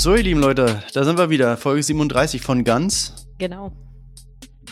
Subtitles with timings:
[0.00, 1.58] So, ihr lieben Leute, da sind wir wieder.
[1.58, 3.26] Folge 37 von Ganz.
[3.36, 3.70] Genau.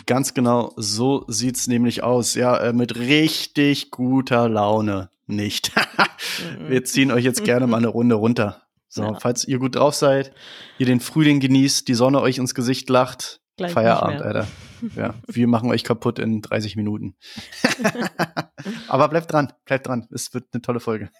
[0.06, 2.34] Ganz genau, so sieht's nämlich aus.
[2.34, 5.10] Ja, äh, mit richtig guter Laune.
[5.27, 5.72] Nicht.
[6.66, 8.62] wir ziehen euch jetzt gerne mal eine Runde runter.
[8.88, 9.19] So, Ja.
[9.20, 10.33] falls ihr gut drauf seid,
[10.78, 14.22] ihr den Frühling genießt, die Sonne euch ins Gesicht lacht, Gleich Feierabend.
[14.22, 14.47] Alter.
[14.97, 17.16] Ja, wir machen euch kaputt in 30 Minuten.
[18.88, 20.08] Aber bleibt dran, bleibt dran.
[20.10, 21.10] Es wird eine tolle Folge.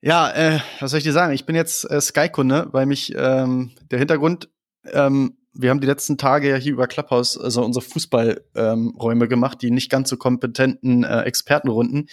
[0.00, 1.32] Ja, äh, was soll ich dir sagen?
[1.32, 4.48] Ich bin jetzt äh, Sky-Kunde, weil mich ähm, der Hintergrund,
[4.92, 9.60] ähm, wir haben die letzten Tage ja hier über Clubhouse also unsere Fußballräume ähm, gemacht,
[9.60, 12.08] die nicht ganz so kompetenten äh, Expertenrunden.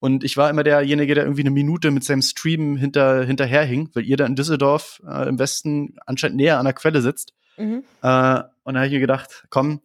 [0.00, 4.04] Und ich war immer derjenige, der irgendwie eine Minute mit seinem Stream hinter, hinterherhing, weil
[4.04, 7.32] ihr da in Düsseldorf äh, im Westen anscheinend näher an der Quelle sitzt.
[7.56, 7.84] Mhm.
[8.02, 9.80] Äh, und da habe ich mir gedacht, komm,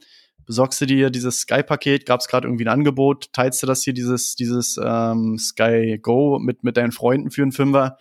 [0.45, 3.93] besorgst du dir dieses Sky-Paket, gab es gerade irgendwie ein Angebot, teilst du das hier,
[3.93, 7.97] dieses, dieses ähm, Sky Go mit, mit deinen Freunden für einen Fünfer,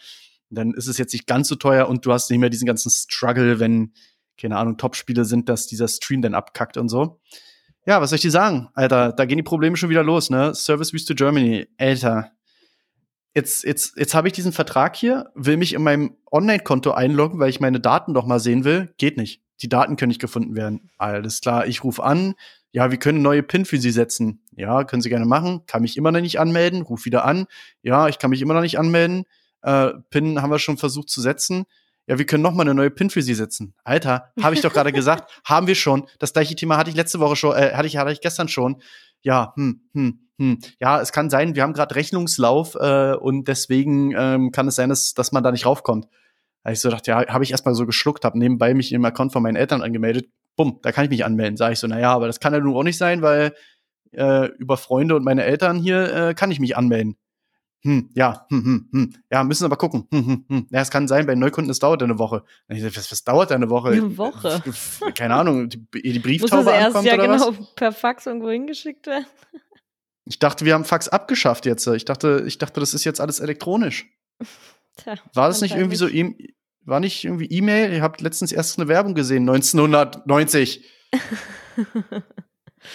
[0.51, 2.91] dann ist es jetzt nicht ganz so teuer und du hast nicht mehr diesen ganzen
[2.91, 3.93] Struggle, wenn,
[4.39, 7.21] keine Ahnung, Top-Spiele sind, dass dieser Stream dann abkackt und so.
[7.87, 8.69] Ja, was soll ich dir sagen?
[8.75, 10.55] Alter, da gehen die Probleme schon wieder los, ne?
[10.55, 12.31] Service to Germany, Alter.
[13.35, 17.51] Jetzt, jetzt, jetzt habe ich diesen Vertrag hier, will mich in meinem Online-Konto einloggen, weil
[17.51, 18.95] ich meine Daten doch mal sehen will.
[18.97, 19.44] Geht nicht.
[19.63, 20.91] Die Daten können nicht gefunden werden.
[20.99, 22.35] Alles klar, ich rufe an.
[22.73, 24.43] Ja, wir können eine neue PIN für Sie setzen.
[24.57, 25.65] Ja, können Sie gerne machen.
[25.67, 26.83] Kann mich immer noch nicht anmelden.
[26.83, 27.47] Ruf wieder an.
[27.83, 29.25] Ja, ich kann mich immer noch nicht anmelden.
[29.63, 31.67] Äh, PIN haben wir schon versucht zu setzen.
[32.07, 33.75] Ja, wir können noch mal eine neue PIN für Sie setzen.
[33.85, 36.07] Alter, habe ich doch gerade gesagt, haben wir schon.
[36.19, 38.83] Das gleiche Thema hatte ich letzte Woche schon, äh, hatte ich hatte ich gestern schon.
[39.23, 40.59] Ja, hm, hm, hm.
[40.81, 44.91] Ja, es kann sein, wir haben gerade Rechnungslauf äh, und deswegen ähm, kann es sein,
[44.91, 46.09] dass, dass man da nicht raufkommt.
[46.71, 49.43] Ich so gedacht, ja, habe ich erstmal so geschluckt, habe nebenbei mich im Account von
[49.43, 50.29] meinen Eltern angemeldet.
[50.57, 51.57] Bumm, da kann ich mich anmelden.
[51.57, 53.55] Sage ich so, naja, aber das kann ja nun auch nicht sein, weil
[54.13, 57.17] äh, über Freunde und meine Eltern hier äh, kann ich mich anmelden.
[57.83, 59.15] Hm, ja, hm, hm, hm.
[59.31, 60.09] Ja, müssen aber gucken.
[60.11, 60.67] Hm, hm, hm.
[60.71, 62.43] Ja, es kann sein, bei Neukunden, es dauert eine Woche.
[62.69, 63.91] Ich gesagt, was, was dauert eine Woche?
[63.91, 64.63] Eine Woche.
[65.15, 67.75] Keine Ahnung, die, die Muss das Brieftaube erst ankommt ja oder genau was?
[67.75, 69.27] per Fax irgendwo hingeschickt werden?
[70.25, 71.87] Ich dachte, wir haben Fax abgeschafft jetzt.
[71.87, 74.07] Ich dachte, ich dachte, das ist jetzt alles elektronisch.
[74.97, 77.93] Tja, War das nicht irgendwie so, E- war nicht irgendwie E-Mail?
[77.93, 80.85] Ihr habt letztens erst eine Werbung gesehen, 1990.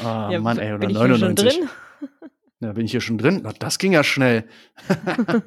[0.03, 1.59] Ah, Ja, Mann, ey, oder bin ich hier schon 99.
[1.59, 1.69] drin?
[2.61, 3.39] Da bin ich hier schon drin.
[3.43, 4.43] Na, Das ging ja schnell.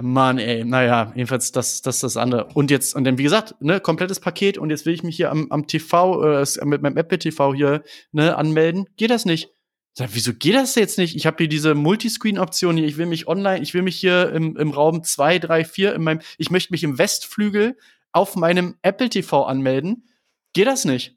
[0.00, 2.46] Mann, ey, naja, jedenfalls das, das ist das andere.
[2.54, 5.30] Und jetzt, und dann, wie gesagt, ne, komplettes Paket und jetzt will ich mich hier
[5.30, 7.82] am, am TV, äh, mit meinem Apple TV hier,
[8.12, 8.86] ne, anmelden.
[8.96, 9.50] Geht das nicht?
[9.96, 11.14] Sag, wieso geht das jetzt nicht?
[11.14, 12.86] Ich habe hier diese Multiscreen-Option hier.
[12.86, 16.02] Ich will mich online, ich will mich hier im, im Raum 2, 3, 4 in
[16.02, 17.76] meinem, ich möchte mich im Westflügel
[18.10, 20.08] auf meinem Apple TV anmelden.
[20.52, 21.16] Geht das nicht?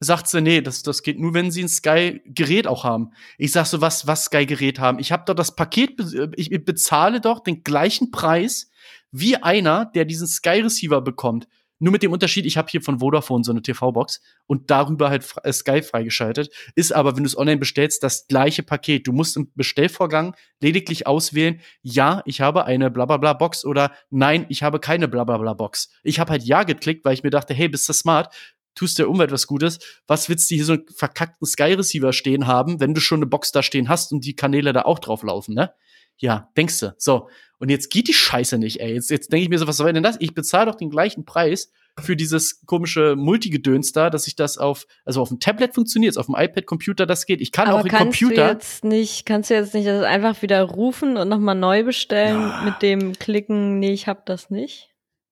[0.00, 3.12] Sagt sie, nee, das, das geht nur, wenn sie ein Sky-Gerät auch haben.
[3.38, 4.98] Ich sag so, was, was Sky-Gerät haben?
[4.98, 8.70] Ich habe doch das Paket, be- ich bezahle doch den gleichen Preis
[9.10, 11.48] wie einer, der diesen Sky-Receiver bekommt.
[11.80, 15.24] Nur mit dem Unterschied, ich habe hier von Vodafone so eine TV-Box und darüber halt
[15.44, 16.52] äh, Sky freigeschaltet.
[16.74, 19.06] Ist aber, wenn du es online bestellst, das gleiche Paket.
[19.06, 24.62] Du musst im Bestellvorgang lediglich auswählen, ja, ich habe eine blablabla Box oder nein, ich
[24.62, 25.90] habe keine blablabla Box.
[26.02, 28.34] Ich habe halt ja geklickt, weil ich mir dachte, hey, bist du smart?
[28.74, 29.78] Tust der Umwelt was Gutes.
[30.06, 33.50] Was willst du hier so einen verkackten Sky-Receiver stehen haben, wenn du schon eine Box
[33.50, 35.72] da stehen hast und die Kanäle da auch drauf laufen, ne?
[36.18, 36.94] Ja, denkst du.
[36.98, 37.28] So.
[37.58, 38.94] Und jetzt geht die Scheiße nicht, ey.
[38.94, 40.16] Jetzt, jetzt denke ich mir so, was soll denn das?
[40.20, 44.86] Ich bezahle doch den gleichen Preis für dieses komische Multigedöns da, dass ich das auf,
[45.04, 47.40] also auf dem Tablet funktioniert, auf dem iPad-Computer das geht.
[47.40, 48.46] Ich kann Aber auch im kannst Computer.
[48.46, 52.40] du jetzt nicht, kannst du jetzt nicht das einfach wieder rufen und nochmal neu bestellen
[52.48, 52.62] Ja.
[52.64, 54.90] mit dem Klicken, nee, ich hab das nicht?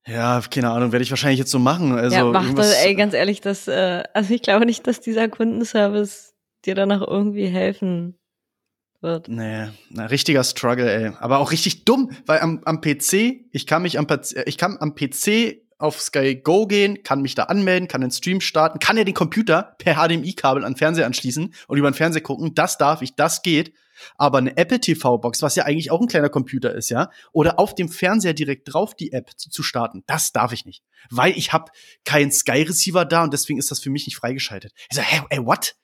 [0.08, 1.92] Ja, keine Ahnung, werde ich wahrscheinlich jetzt so machen.
[1.92, 5.28] Also ja, mach das, ey, ganz ehrlich, das, äh, also ich glaube nicht, dass dieser
[5.28, 6.34] Kundenservice
[6.64, 8.18] dir danach irgendwie helfen
[9.02, 9.28] wird.
[9.28, 11.12] Nee, na, richtiger Struggle, ey.
[11.20, 14.06] Aber auch richtig dumm, weil am, am PC, ich kann mich am,
[14.46, 18.40] ich kann am PC auf Sky Go gehen, kann mich da anmelden, kann den Stream
[18.40, 22.54] starten, kann ja den Computer per HDMI-Kabel an Fernseher anschließen und über den Fernseher gucken.
[22.54, 23.74] Das darf ich, das geht.
[24.16, 27.74] Aber eine Apple TV-Box, was ja eigentlich auch ein kleiner Computer ist, ja, oder auf
[27.74, 30.82] dem Fernseher direkt drauf die App zu, zu starten, das darf ich nicht.
[31.10, 31.70] Weil ich habe
[32.04, 34.72] keinen Sky-Receiver da und deswegen ist das für mich nicht freigeschaltet.
[34.90, 35.76] Ich so, hey, ey, what?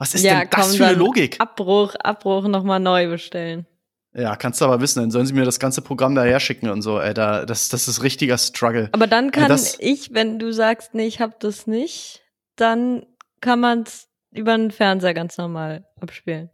[0.00, 1.36] Was ist Ja, denn das komm, für eine Logik?
[1.38, 3.66] Abbruch, Abbruch nochmal neu bestellen.
[4.14, 6.80] Ja, kannst du aber wissen, dann sollen sie mir das ganze Programm daher schicken und
[6.82, 8.88] so, ey, da, das, das ist richtiger Struggle.
[8.92, 12.22] Aber dann kann das- ich, wenn du sagst, nee, ich hab das nicht,
[12.56, 13.04] dann
[13.42, 16.48] kann man es über den Fernseher ganz normal abspielen.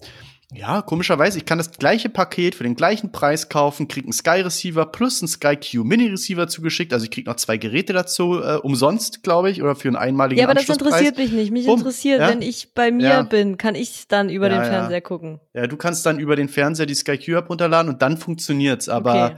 [0.54, 4.42] Ja, komischerweise, ich kann das gleiche Paket für den gleichen Preis kaufen, krieg einen Sky
[4.42, 8.40] Receiver plus einen Sky Q Mini Receiver zugeschickt, also ich krieg noch zwei Geräte dazu,
[8.40, 11.50] äh, umsonst, glaube ich, oder für einen einmaligen Ja, aber das interessiert mich nicht.
[11.50, 12.28] Mich Bumm, interessiert, ja.
[12.28, 13.22] wenn ich bei mir Ja.
[13.22, 14.70] bin, kann ich dann über Ja, den.
[14.70, 15.40] Fernseher gucken.
[15.52, 18.88] Ja, du kannst dann über den Fernseher die Sky Q App runterladen und dann funktioniert's,
[18.88, 19.36] aber okay.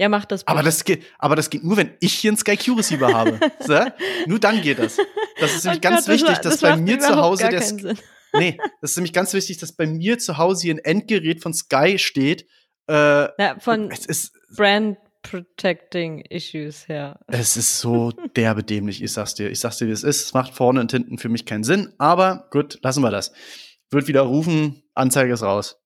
[0.00, 0.44] Ja, mach das.
[0.44, 0.52] Bitte.
[0.52, 3.40] Aber das geht, aber das geht nur, wenn ich hier einen Sky Q Receiver habe.
[3.66, 3.80] So?
[4.26, 4.96] Nur dann geht das.
[5.40, 7.60] Das ist nämlich oh ganz Gott, wichtig, das dass das bei mir zu Hause der
[8.32, 11.54] Nee, das ist nämlich ganz wichtig, dass bei mir zu Hause hier ein Endgerät von
[11.54, 12.46] Sky steht.
[12.88, 12.94] Äh,
[13.40, 17.20] ja, von es ist, Brand Protecting Issues her.
[17.26, 19.50] Es ist so derbe dämlich, ich sag's dir.
[19.50, 20.26] Ich sag's dir, wie es ist.
[20.26, 23.32] Es macht vorne und hinten für mich keinen Sinn, aber gut, lassen wir das.
[23.90, 25.76] Wird wieder rufen, Anzeige ist raus.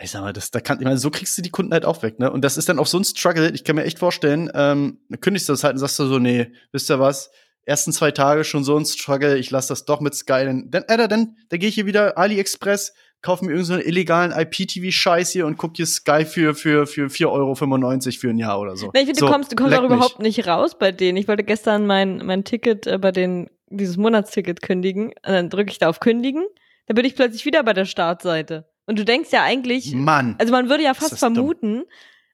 [0.00, 2.02] Ich sag mal, das, da kann, ich meine, so kriegst du die Kunden halt auch
[2.02, 2.30] weg, ne?
[2.30, 3.50] Und das ist dann auch so ein Struggle.
[3.50, 6.52] Ich kann mir echt vorstellen, ähm, kündigst du das halt und sagst du so, nee,
[6.70, 7.30] wisst ihr was?
[7.68, 10.46] Ersten zwei Tage schon so ein Struggle, ich lass das doch mit Sky.
[10.46, 14.32] Dann, dann, äh, dann, dann gehe ich hier wieder AliExpress, kaufe mir irgendeinen so illegalen
[14.32, 18.74] IPTV-Scheiß hier und guck hier Sky für, für, für 4,95 Euro für ein Jahr oder
[18.74, 18.90] so.
[18.94, 21.18] Nee, ich finde, so, du kommst, du kommst auch überhaupt nicht raus bei denen.
[21.18, 25.08] Ich wollte gestern mein, mein Ticket äh, bei den, dieses Monatsticket kündigen.
[25.08, 26.46] Und dann drücke ich da auf Kündigen.
[26.86, 28.66] Dann bin ich plötzlich wieder bei der Startseite.
[28.86, 31.86] Und du denkst ja eigentlich, Mann, also man würde ja fast vermuten, dumm.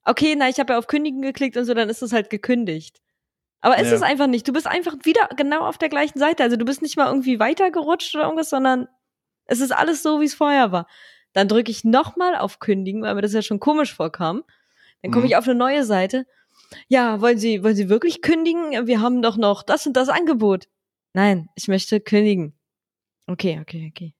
[0.05, 3.01] okay, na, ich habe ja auf Kündigen geklickt und so, dann ist es halt gekündigt.
[3.65, 3.95] Aber ist ja.
[3.95, 4.47] es einfach nicht.
[4.47, 6.43] Du bist einfach wieder genau auf der gleichen Seite.
[6.43, 8.89] Also du bist nicht mal irgendwie weitergerutscht oder irgendwas, sondern
[9.47, 10.87] es ist alles so, wie es vorher war.
[11.33, 14.45] Dann drücke ich nochmal auf Kündigen, weil mir das ja schon komisch vorkam.
[15.01, 15.31] Dann komme mhm.
[15.31, 16.27] ich auf eine neue Seite.
[16.89, 18.87] Ja, wollen Sie, wollen Sie wirklich kündigen?
[18.87, 20.69] Wir haben doch noch das und das Angebot.
[21.15, 22.53] Nein, ich möchte kündigen.
[23.27, 24.15] Okay, okay, okay.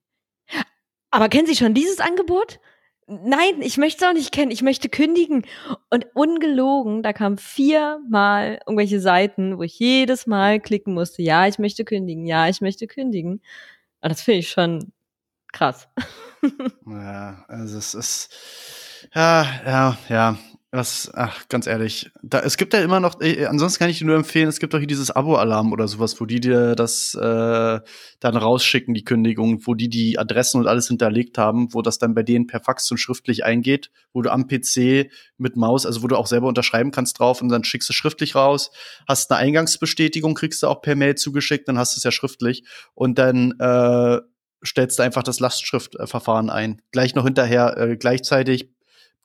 [1.11, 2.59] Aber kennen Sie schon dieses Angebot?
[3.07, 4.51] Nein, ich möchte es auch nicht kennen.
[4.51, 5.45] Ich möchte kündigen.
[5.91, 11.21] Und ungelogen, da kamen viermal irgendwelche Seiten, wo ich jedes Mal klicken musste.
[11.21, 12.25] Ja, ich möchte kündigen.
[12.25, 13.41] Ja, ich möchte kündigen.
[14.01, 14.91] Und das finde ich schon
[15.53, 15.87] krass.
[16.87, 18.33] ja, also es ist,
[19.13, 20.37] ja, ja, ja.
[20.75, 24.07] Was, ach, ganz ehrlich, da, es gibt ja immer noch, äh, ansonsten kann ich dir
[24.07, 27.79] nur empfehlen, es gibt doch hier dieses Abo-Alarm oder sowas, wo die dir das äh,
[28.19, 32.13] dann rausschicken, die Kündigung, wo die die Adressen und alles hinterlegt haben, wo das dann
[32.13, 36.07] bei denen per Fax und schriftlich eingeht, wo du am PC mit Maus, also wo
[36.07, 38.69] du auch selber unterschreiben kannst drauf und dann schickst du schriftlich raus,
[39.07, 42.65] hast eine Eingangsbestätigung, kriegst du auch per Mail zugeschickt, dann hast du es ja schriftlich
[42.95, 44.19] und dann äh,
[44.65, 46.81] stellst du einfach das Lastschriftverfahren ein.
[46.91, 48.74] Gleich noch hinterher, äh, gleichzeitig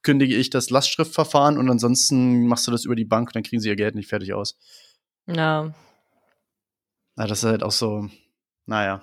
[0.03, 3.69] kündige ich das Lastschriftverfahren und ansonsten machst du das über die Bank, dann kriegen sie
[3.69, 4.57] ihr Geld nicht fertig aus.
[5.27, 5.75] Ja.
[7.17, 8.09] Na, das ist halt auch so,
[8.67, 9.03] naja.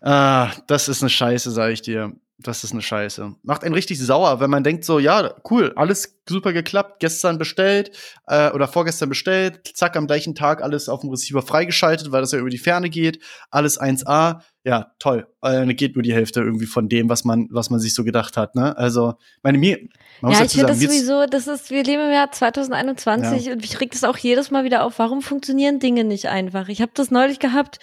[0.00, 2.12] Ah, das ist eine Scheiße, sag ich dir.
[2.42, 3.34] Das ist eine Scheiße.
[3.42, 7.90] Macht einen richtig sauer, wenn man denkt so, ja, cool, alles super geklappt, gestern bestellt
[8.26, 12.32] äh, oder vorgestern bestellt, zack, am gleichen Tag alles auf dem Receiver freigeschaltet, weil das
[12.32, 15.26] ja über die Ferne geht, alles 1A, ja, toll.
[15.42, 18.36] Äh, geht nur die Hälfte irgendwie von dem, was man, was man sich so gedacht
[18.36, 18.76] hat, ne?
[18.76, 19.78] Also, meine mir.
[20.20, 23.52] Man ja, ich finde das sowieso, das ist, wir leben im Jahr 2021 ja.
[23.52, 24.98] und ich reg das auch jedes Mal wieder auf.
[24.98, 26.68] Warum funktionieren Dinge nicht einfach?
[26.68, 27.78] Ich habe das neulich gehabt,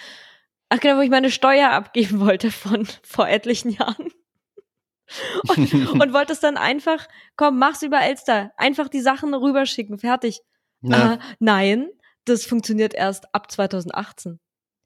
[0.70, 4.12] ach genau, wo ich meine Steuer abgeben wollte von vor etlichen Jahren
[5.48, 10.42] und, und wollte es dann einfach, komm, mach's über Elster, einfach die Sachen rüberschicken, fertig.
[10.82, 11.14] Ja.
[11.14, 11.90] Äh, nein,
[12.26, 14.40] das funktioniert erst ab 2018.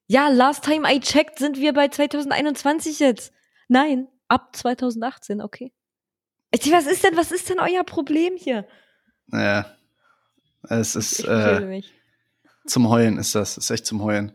[0.07, 3.33] Ja, last time I checked sind wir bei 2021 jetzt.
[3.67, 5.71] Nein, ab 2018, okay.
[6.53, 8.67] Was ist denn, was ist denn euer Problem hier?
[9.27, 9.65] Naja,
[10.69, 11.81] es ist äh,
[12.65, 14.33] zum Heulen ist das, ist echt zum Heulen.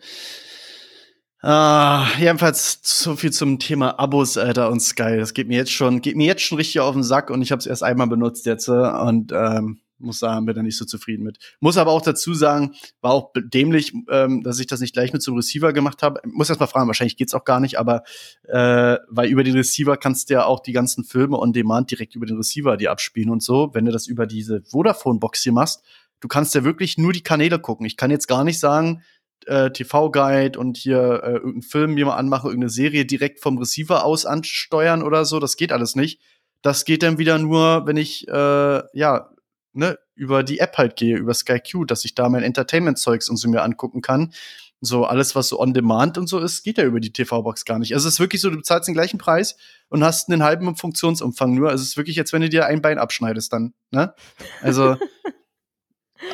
[1.48, 5.16] Ah, jedenfalls so viel zum Thema Abos, Alter, und Sky.
[5.16, 7.52] Das geht mir jetzt schon, geht mir jetzt schon richtig auf den Sack und ich
[7.52, 10.84] habe es erst einmal benutzt jetzt äh, und ähm, muss sagen, bin da nicht so
[10.84, 11.38] zufrieden mit.
[11.60, 15.22] Muss aber auch dazu sagen, war auch dämlich, ähm, dass ich das nicht gleich mit
[15.22, 16.20] zum Receiver gemacht habe.
[16.24, 18.02] Muss erst mal fragen, wahrscheinlich geht's auch gar nicht, aber
[18.48, 22.16] äh, weil über den Receiver kannst du ja auch die ganzen Filme on Demand direkt
[22.16, 23.70] über den Receiver die abspielen und so.
[23.72, 25.84] Wenn du das über diese Vodafone-Box hier machst,
[26.18, 27.86] du kannst ja wirklich nur die Kanäle gucken.
[27.86, 29.02] Ich kann jetzt gar nicht sagen,
[29.46, 34.04] äh, TV-Guide und hier äh, irgendeinen Film mir mal anmache, irgendeine Serie direkt vom Receiver
[34.04, 35.38] aus ansteuern oder so.
[35.38, 36.20] Das geht alles nicht.
[36.62, 39.30] Das geht dann wieder nur, wenn ich äh, ja
[39.76, 43.36] ne, über die App halt gehe, über Sky Q, dass ich da mein Entertainment-Zeugs und
[43.36, 44.32] so mir angucken kann.
[44.80, 47.78] So alles, was so on demand und so ist, geht ja über die TV-Box gar
[47.78, 47.94] nicht.
[47.94, 49.56] Also es ist wirklich so, du bezahlst den gleichen Preis
[49.88, 51.70] und hast einen halben Funktionsumfang nur.
[51.70, 54.14] Also es ist wirklich, jetzt wenn du dir ein Bein abschneidest dann, ne?
[54.60, 54.96] Also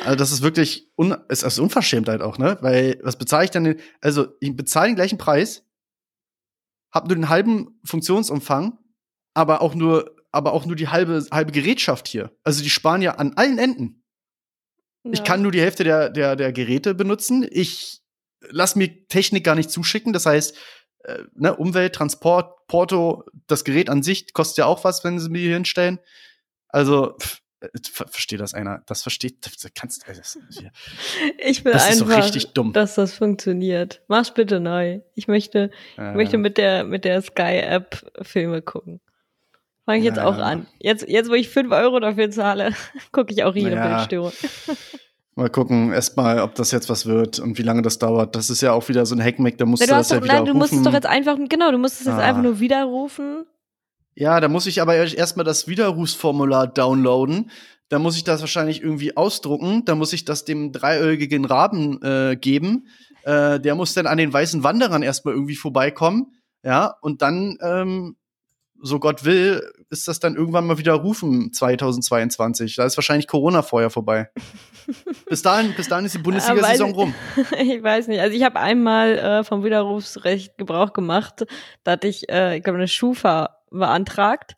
[0.03, 2.57] Also das ist wirklich un ist also Unverschämtheit auch, ne?
[2.61, 3.79] Weil was bezahle ich denn?
[4.01, 5.65] Also ich bezahle den gleichen Preis,
[6.91, 8.77] habe nur den halben Funktionsumfang,
[9.33, 12.31] aber auch nur, aber auch nur die halbe halbe Gerätschaft hier.
[12.43, 14.03] Also die sparen ja an allen Enden.
[15.03, 15.11] Ja.
[15.13, 17.45] Ich kann nur die Hälfte der der der Geräte benutzen.
[17.49, 18.01] Ich
[18.49, 20.13] lass mir Technik gar nicht zuschicken.
[20.13, 20.57] Das heißt,
[21.03, 25.29] äh, ne, Umwelt, Transport, Porto, das Gerät an sich kostet ja auch was, wenn sie
[25.29, 25.99] mir hier hinstellen.
[26.69, 28.83] Also pff, äh, versteht das einer?
[28.87, 30.13] Das versteht, das kannst du.
[30.13, 30.37] Das,
[31.37, 32.73] ich will das einfach, so richtig dumm.
[32.73, 34.01] dass das funktioniert.
[34.07, 34.99] Mach's bitte neu.
[35.15, 38.99] Ich möchte, äh, ich möchte mit der mit der Sky App Filme gucken.
[39.85, 40.25] Fange ich jetzt ja.
[40.25, 40.67] auch an.
[40.79, 42.73] Jetzt, jetzt, wo ich 5 Euro dafür zahle,
[43.11, 43.97] gucke ich auch jede naja.
[43.97, 44.31] Bildstörung.
[45.35, 48.35] Mal gucken, erstmal, ob das jetzt was wird und wie lange das dauert.
[48.35, 50.17] Das ist ja auch wieder so ein Hackmack, da musst ja, du, du das doch,
[50.17, 52.19] ja wieder Nein, du musst es doch jetzt einfach, genau, du musst es jetzt ah.
[52.19, 53.45] einfach nur widerrufen.
[54.15, 57.49] Ja, da muss ich aber erstmal das Widerrufsformular downloaden.
[57.89, 59.85] Da muss ich das wahrscheinlich irgendwie ausdrucken.
[59.85, 62.87] Da muss ich das dem dreiäugigen Raben äh, geben.
[63.23, 66.33] Äh, der muss dann an den weißen Wanderern erstmal irgendwie vorbeikommen.
[66.63, 68.15] Ja, und dann ähm,
[68.81, 72.75] so Gott will, ist das dann irgendwann mal wieder rufen 2022.
[72.75, 74.29] Da ist wahrscheinlich Corona vorher vorbei.
[75.29, 77.15] bis dahin, bis dahin ist die Bundesliga-Saison rum.
[77.59, 78.19] ich weiß nicht.
[78.19, 81.45] Also ich habe einmal äh, vom Widerrufsrecht Gebrauch gemacht.
[81.85, 84.55] Da hatte ich, äh, ich glaube, eine Schufa beantragt.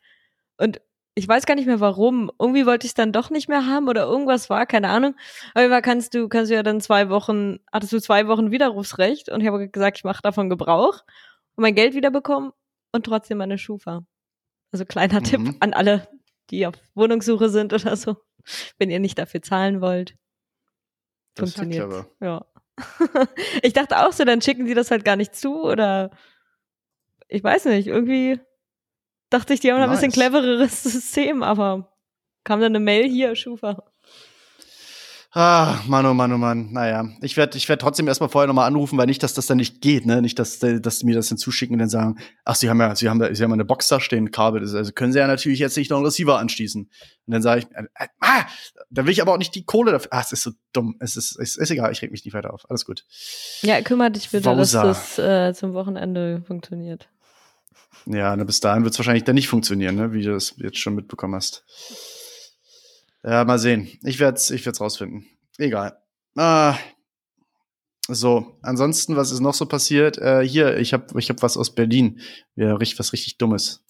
[0.57, 0.81] Und
[1.15, 2.29] ich weiß gar nicht mehr warum.
[2.39, 5.15] Irgendwie wollte ich es dann doch nicht mehr haben oder irgendwas war, keine Ahnung.
[5.53, 9.41] Aber kannst du, kannst du ja dann zwei Wochen, hattest du zwei Wochen Widerrufsrecht und
[9.41, 11.03] ich habe gesagt, ich mache davon Gebrauch
[11.55, 12.51] und mein Geld wiederbekommen
[12.91, 14.05] und trotzdem meine Schufa.
[14.72, 15.24] Also kleiner mhm.
[15.24, 16.07] Tipp an alle,
[16.50, 18.17] die auf Wohnungssuche sind oder so,
[18.77, 20.17] wenn ihr nicht dafür zahlen wollt.
[21.38, 21.91] Funktioniert.
[21.91, 22.45] Das ja.
[23.62, 26.12] ich dachte auch so, dann schicken die das halt gar nicht zu oder
[27.29, 28.39] ich weiß nicht, irgendwie
[29.36, 29.89] dachte ich, die haben nice.
[29.89, 31.92] ein bisschen clevereres System, aber
[32.44, 33.84] kam dann eine Mail hier, Schufa.
[35.38, 36.72] Ah, Mann, oh Mann, oh Mann.
[36.72, 39.58] Naja, ich werde ich werd trotzdem erstmal vorher nochmal anrufen, weil nicht, dass das dann
[39.58, 40.22] nicht geht, ne?
[40.22, 42.96] Nicht, dass, dass die mir das dann zuschicken und dann sagen, ach, sie haben ja,
[42.96, 44.62] sie haben, sie haben eine Box da stehen, Kabel.
[44.62, 46.84] Also können sie ja natürlich jetzt nicht noch einen Receiver anschließen.
[46.84, 48.46] Und dann sage ich, äh, äh, ah,
[48.89, 50.13] da will ich aber auch nicht die Kohle dafür.
[50.13, 50.96] Ah, es ist so dumm.
[51.01, 52.62] Es ist, es ist egal, ich reg mich nicht weiter auf.
[52.70, 53.04] Alles gut.
[53.62, 54.84] Ja, kümmere dich bitte, Wausa.
[54.84, 57.10] dass das äh, zum Wochenende funktioniert.
[58.05, 60.13] Ja, na, bis dahin wird es wahrscheinlich dann nicht funktionieren, ne?
[60.13, 61.63] wie du das jetzt schon mitbekommen hast.
[63.23, 63.87] Ja, mal sehen.
[64.03, 65.25] Ich werde es ich werd's rausfinden.
[65.57, 65.97] Egal.
[66.37, 66.77] Ah,
[68.07, 70.19] so, ansonsten, was ist noch so passiert?
[70.19, 72.19] Äh, hier, ich habe ich hab was aus Berlin.
[72.55, 73.85] Ja, was richtig Dummes.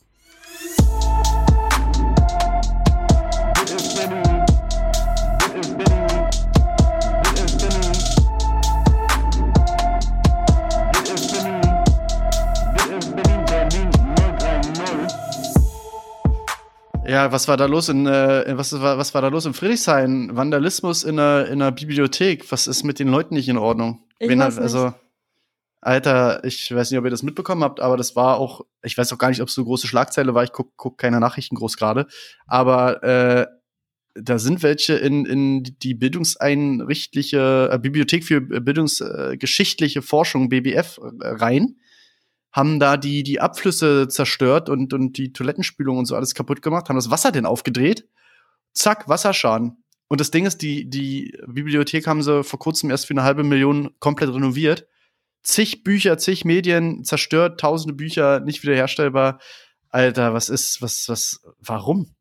[17.15, 20.35] Ja, was war da los in, äh, was, war, was war da los in Friedrichshain?
[20.35, 22.51] Vandalismus in einer, in einer Bibliothek.
[22.51, 24.03] Was ist mit den Leuten nicht in Ordnung?
[24.19, 24.93] Ich Wen hat, also,
[25.79, 29.13] Alter, ich weiß nicht, ob ihr das mitbekommen habt, aber das war auch, ich weiß
[29.13, 30.43] auch gar nicht, ob es so große Schlagzeile war.
[30.43, 32.05] Ich guck, guck keine Nachrichten groß gerade.
[32.47, 33.47] Aber äh,
[34.15, 41.77] da sind welche in, in die bildungseinrichtliche äh, Bibliothek für bildungsgeschichtliche Forschung, BBF, äh, rein
[42.55, 46.87] haben da die, die Abflüsse zerstört und, und die Toilettenspülung und so alles kaputt gemacht,
[46.87, 48.07] haben das Wasser denn aufgedreht.
[48.73, 49.83] Zack, Wasserschaden.
[50.07, 53.43] Und das Ding ist, die, die Bibliothek haben sie vor kurzem erst für eine halbe
[53.43, 54.87] Million komplett renoviert.
[55.43, 59.39] Zig Bücher, zig Medien zerstört, tausende Bücher nicht wiederherstellbar.
[59.89, 62.15] Alter, was ist, was, was, warum?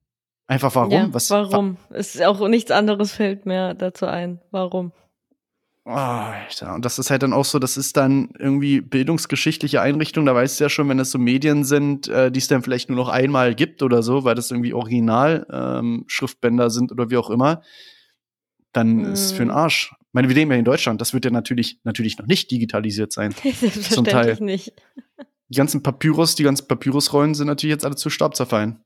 [0.49, 0.93] Einfach warum?
[0.93, 1.77] Ja, was, warum?
[1.91, 4.41] Wa ist auch nichts anderes fällt mir dazu ein.
[4.51, 4.93] Warum?
[5.87, 6.75] Oh, Alter.
[6.75, 10.59] Und das ist halt dann auch so, das ist dann irgendwie bildungsgeschichtliche Einrichtung, da weißt
[10.59, 13.11] du ja schon, wenn das so Medien sind, äh, die es dann vielleicht nur noch
[13.11, 17.61] einmal gibt oder so, weil das irgendwie Original-Schriftbänder ähm, sind oder wie auch immer,
[18.73, 19.13] dann mm.
[19.13, 19.93] ist für den Arsch.
[20.01, 23.13] Ich meine, wir leben ja in Deutschland, das wird ja natürlich, natürlich noch nicht digitalisiert
[23.13, 23.35] sein.
[23.91, 24.39] zum Teil.
[24.41, 24.73] nicht.
[25.51, 28.83] Die ganzen Papyrus, die ganzen Papyrusrollen sind natürlich jetzt alle zu Staub zerfallen.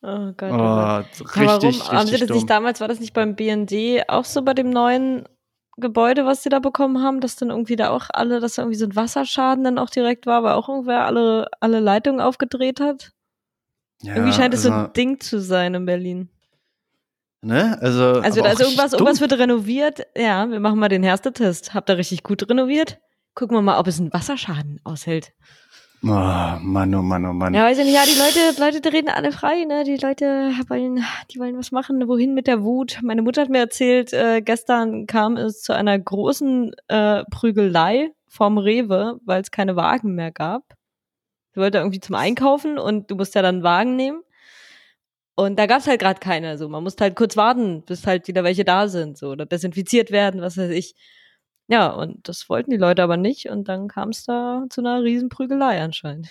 [0.00, 0.50] Oh Gott.
[0.50, 1.64] Oh, oh richtig, warum?
[1.66, 4.70] Richtig Haben sie das nicht damals, war das nicht beim BND auch so bei dem
[4.70, 5.24] neuen
[5.76, 8.78] Gebäude, was sie da bekommen haben, dass dann irgendwie da auch alle, dass da irgendwie
[8.78, 13.12] so ein Wasserschaden dann auch direkt war, weil auch irgendwer alle, alle Leitungen aufgedreht hat.
[14.02, 16.30] Ja, irgendwie scheint es also, so ein also Ding zu sein in Berlin.
[17.42, 17.78] Ne?
[17.80, 20.06] Also, also ist irgendwas, irgendwas wird renoviert.
[20.16, 21.74] Ja, wir machen mal den Herste-Test.
[21.74, 22.98] Habt ihr richtig gut renoviert?
[23.34, 25.32] Gucken wir mal, ob es einen Wasserschaden aushält.
[26.08, 27.52] Oh, Mann, oh Mann, oh Mann.
[27.52, 29.82] Ja, weiß ich nicht, ja, die Leute, Leute, die reden alle frei, ne?
[29.82, 32.06] Die Leute wollen, die wollen was machen.
[32.06, 33.00] Wohin mit der Wut?
[33.02, 38.56] Meine Mutter hat mir erzählt, äh, gestern kam es zu einer großen äh, Prügelei vom
[38.58, 40.74] Rewe, weil es keine Wagen mehr gab.
[41.54, 44.22] Sie wollte irgendwie zum Einkaufen und du musst ja dann einen Wagen nehmen.
[45.34, 46.56] Und da gab's halt gerade keine.
[46.56, 50.12] So, man musste halt kurz warten, bis halt wieder welche da sind, so oder desinfiziert
[50.12, 50.94] werden, was weiß ich.
[51.68, 55.02] Ja, und das wollten die Leute aber nicht und dann kam es da zu einer
[55.02, 56.28] Riesenprügelei anscheinend.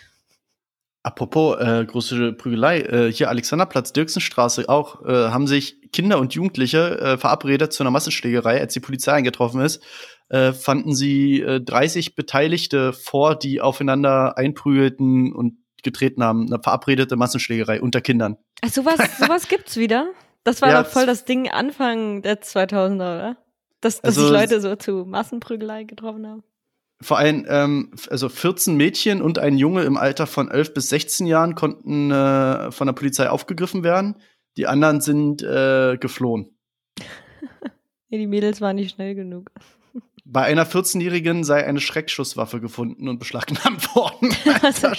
[1.04, 7.00] Apropos äh, große Prügelei, äh, hier Alexanderplatz, Dirksenstraße auch, äh, haben sich Kinder und Jugendliche
[7.00, 9.84] äh, verabredet zu einer Massenschlägerei, als die Polizei eingetroffen ist,
[10.30, 16.48] äh, fanden sie äh, 30 Beteiligte vor, die aufeinander einprügelten und getreten haben.
[16.48, 18.38] Eine verabredete Massenschlägerei unter Kindern.
[18.64, 20.08] Ach, sowas, sowas gibt's wieder?
[20.44, 23.38] Das war ja, doch voll das Ding Anfang der 2000er, oder?
[23.86, 26.44] Dass, dass also, sich Leute so zu Massenprügelei getroffen haben.
[27.02, 31.28] Vor allem, ähm, also 14 Mädchen und ein Junge im Alter von 11 bis 16
[31.28, 34.16] Jahren konnten äh, von der Polizei aufgegriffen werden.
[34.58, 36.58] Die anderen sind äh, geflohen.
[38.10, 39.52] nee, die Mädels waren nicht schnell genug.
[40.26, 44.36] Bei einer 14-Jährigen sei eine Schreckschusswaffe gefunden und beschlagnahmt worden.
[44.64, 44.96] Alter.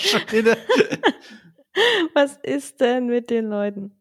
[2.14, 3.95] Was ist denn mit den Leuten?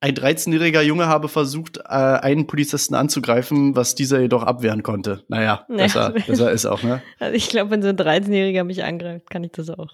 [0.00, 5.24] Ein 13-jähriger Junge habe versucht, äh, einen Polizisten anzugreifen, was dieser jedoch abwehren konnte.
[5.28, 6.24] Naja, besser, ja.
[6.24, 7.02] besser ist auch, ne?
[7.18, 9.90] Also ich glaube, wenn so ein 13-Jähriger mich angreift, kann ich das auch.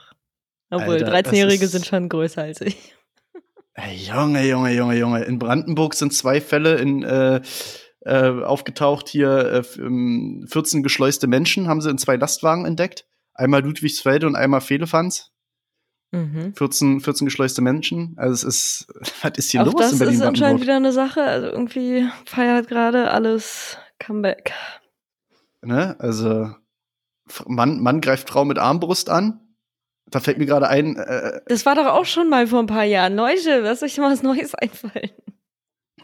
[0.71, 2.95] Obwohl, 13-Jährige sind schon größer als ich.
[3.75, 5.25] Ey, Junge, Junge, Junge, Junge.
[5.25, 7.41] In Brandenburg sind zwei Fälle in, äh,
[8.01, 9.53] äh, aufgetaucht hier.
[9.53, 13.07] Äh, 14 ähm, geschleuste Menschen haben sie in zwei Lastwagen entdeckt.
[13.33, 15.33] Einmal Ludwigsfelde und einmal Fehlefanz.
[16.15, 16.55] Mhm.
[16.55, 18.15] 14, 14 geschleuste Menschen.
[18.17, 18.87] Also es ist,
[19.23, 20.15] was ist hier Auch los das in Berlin?
[20.15, 21.23] Das ist anscheinend wieder eine Sache.
[21.23, 24.53] Also irgendwie feiert gerade alles Comeback.
[25.63, 25.97] Ne?
[25.99, 26.51] Also
[27.47, 29.41] Mann, Mann greift Frau mit Armbrust an.
[30.11, 30.97] Da fällt mir gerade ein.
[30.97, 33.17] Äh, das war doch auch schon mal vor ein paar Jahren.
[33.17, 35.11] Leute, lass euch mal was Neues einfallen.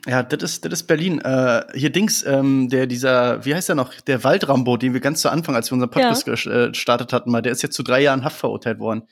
[0.07, 1.21] Ja, das ist, das ist Berlin.
[1.21, 5.21] Äh, hier Dings, ähm, der dieser, wie heißt der noch, der Waldrambo, den wir ganz
[5.21, 6.65] zu Anfang, als wir unseren Podcast ja.
[6.65, 9.03] Äh, gestartet hatten, mal, der ist jetzt zu drei Jahren Haft verurteilt worden.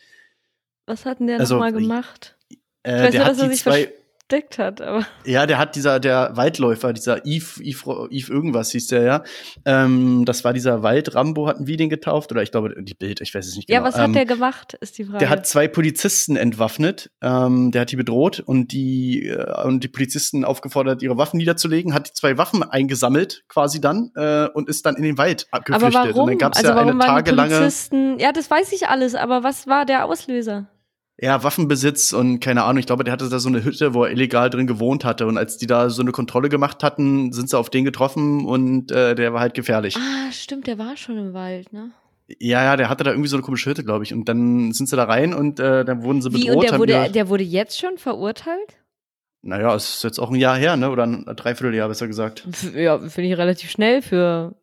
[0.88, 2.36] Was hat denn der also, nochmal gemacht?
[2.82, 3.92] Äh, ich weiß der nur, dass er sich zwei,
[4.30, 4.80] entdeckt hat.
[4.80, 5.06] Aber.
[5.24, 9.24] Ja, der hat dieser, der Waldläufer, dieser Yves, Yves, Yves irgendwas hieß der ja.
[9.64, 12.30] Ähm, das war dieser Wald-Rambo, hatten wir den getauft?
[12.30, 13.80] Oder ich glaube, die Bild, ich weiß es nicht genau.
[13.80, 15.18] Ja, was hat ähm, der gemacht, ist die Frage.
[15.18, 19.88] Der hat zwei Polizisten entwaffnet, ähm, der hat die bedroht und die, äh, und die
[19.88, 24.84] Polizisten aufgefordert, ihre Waffen niederzulegen, hat die zwei Waffen eingesammelt, quasi dann, äh, und ist
[24.84, 25.96] dann in den Wald geflüchtet.
[25.96, 26.22] Aber warum?
[26.22, 27.56] Und dann gab's also ja warum eine tagelange.
[27.56, 30.66] Polizisten, ja, das weiß ich alles, aber was war der Auslöser?
[31.20, 34.12] Ja, Waffenbesitz und keine Ahnung, ich glaube, der hatte da so eine Hütte, wo er
[34.12, 35.26] illegal drin gewohnt hatte.
[35.26, 38.92] Und als die da so eine Kontrolle gemacht hatten, sind sie auf den getroffen und
[38.92, 39.96] äh, der war halt gefährlich.
[39.96, 41.90] Ah, stimmt, der war schon im Wald, ne?
[42.38, 44.14] Ja, ja, der hatte da irgendwie so eine komische Hütte, glaube ich.
[44.14, 46.46] Und dann sind sie da rein und äh, dann wurden sie bedroht.
[46.46, 48.76] Wie, und der wurde, der wurde jetzt schon verurteilt?
[49.42, 50.90] Naja, es ist jetzt auch ein Jahr her, ne?
[50.90, 52.46] Oder ein Dreivierteljahr, besser gesagt.
[52.74, 54.54] Ja, finde ich relativ schnell für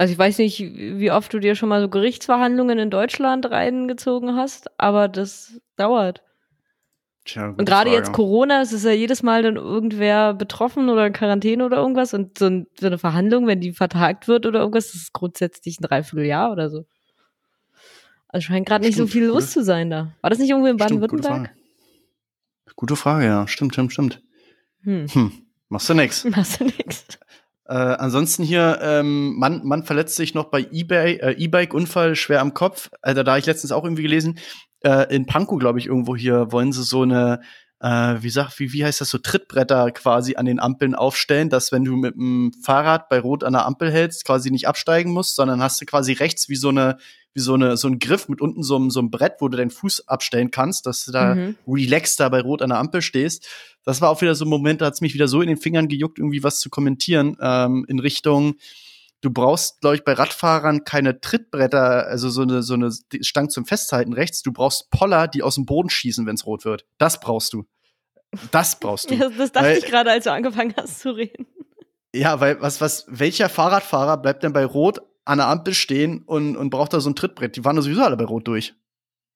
[0.00, 4.34] also ich weiß nicht, wie oft du dir schon mal so Gerichtsverhandlungen in Deutschland reingezogen
[4.34, 6.22] hast, aber das dauert.
[7.24, 11.12] Tja, und gerade jetzt Corona, es ist ja jedes Mal dann irgendwer betroffen oder in
[11.12, 14.92] Quarantäne oder irgendwas und so, ein, so eine Verhandlung, wenn die vertagt wird oder irgendwas,
[14.92, 16.86] das ist grundsätzlich ein Dreivierteljahr oder so.
[18.28, 20.12] Also scheint gerade nicht so viel los zu sein da.
[20.22, 21.50] War das nicht irgendwo in Baden-Württemberg?
[22.64, 23.46] Gute, gute, Frage, ja.
[23.48, 24.22] Stimmt, stimmt, stimmt.
[24.82, 25.06] Hm.
[25.08, 25.32] hm.
[25.68, 26.24] Machst du nix.
[26.36, 27.04] Machst du nix.
[27.70, 32.52] Äh, ansonsten hier, ähm, Mann, Mann verletzt sich noch bei eBay, äh, E-Bike-Unfall schwer am
[32.52, 32.90] Kopf.
[33.00, 34.40] Alter, da habe ich letztens auch irgendwie gelesen,
[34.80, 37.40] äh, in Pankow, glaube ich, irgendwo hier wollen sie so eine,
[37.78, 41.70] äh, wie sagt, wie, wie heißt das, so Trittbretter quasi an den Ampeln aufstellen, dass
[41.70, 45.36] wenn du mit dem Fahrrad bei Rot an der Ampel hältst, quasi nicht absteigen musst,
[45.36, 46.98] sondern hast du quasi rechts wie so eine,
[47.34, 49.56] wie so eine, so ein Griff mit unten so, einem so einem Brett, wo du
[49.56, 51.56] deinen Fuß abstellen kannst, dass du da mhm.
[51.66, 53.46] relaxed da bei Rot an der Ampel stehst
[53.84, 55.56] das war auch wieder so ein Moment, da hat es mich wieder so in den
[55.56, 58.56] Fingern gejuckt, irgendwie was zu kommentieren, ähm, in Richtung,
[59.20, 62.90] du brauchst, glaube ich, bei Radfahrern keine Trittbretter, also so eine, so eine
[63.20, 64.42] Stange zum Festhalten rechts.
[64.42, 66.84] Du brauchst Poller, die aus dem Boden schießen, wenn es rot wird.
[66.98, 67.64] Das brauchst du.
[68.50, 69.14] Das brauchst du.
[69.18, 71.46] Ja, das dachte weil, ich gerade, als du angefangen hast zu reden.
[72.14, 76.56] Ja, weil was, was, welcher Fahrradfahrer bleibt denn bei Rot an der Ampel stehen und,
[76.56, 77.56] und braucht da so ein Trittbrett?
[77.56, 78.74] Die waren da sowieso alle bei Rot durch.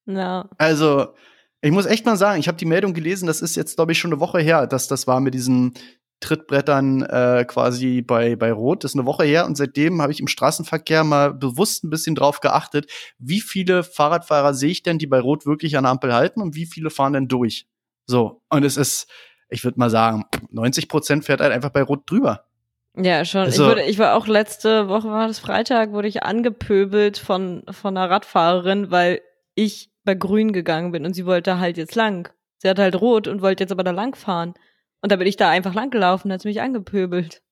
[0.06, 0.48] Ja.
[0.58, 1.14] Also,
[1.60, 3.98] ich muss echt mal sagen, ich habe die Meldung gelesen, das ist jetzt, glaube ich,
[3.98, 5.74] schon eine Woche her, dass das war mit diesen
[6.20, 8.84] Trittbrettern äh, quasi bei, bei Rot.
[8.84, 12.14] Das ist eine Woche her und seitdem habe ich im Straßenverkehr mal bewusst ein bisschen
[12.14, 16.14] drauf geachtet, wie viele Fahrradfahrer sehe ich denn, die bei Rot wirklich an der Ampel
[16.14, 17.66] halten und wie viele fahren denn durch.
[18.06, 19.06] So, und es ist,
[19.48, 22.46] ich würde mal sagen, 90 Prozent fährt halt einfach bei Rot drüber.
[22.96, 23.42] Ja, schon.
[23.42, 27.64] Also, ich, wurde, ich war auch letzte Woche, war das Freitag, wurde ich angepöbelt von,
[27.70, 29.20] von einer Radfahrerin, weil
[29.54, 32.32] ich bei grün gegangen bin und sie wollte halt jetzt lang.
[32.58, 34.54] Sie hat halt rot und wollte jetzt aber da lang fahren.
[35.00, 37.42] Und da bin ich da einfach lang gelaufen, hat sie mich angepöbelt.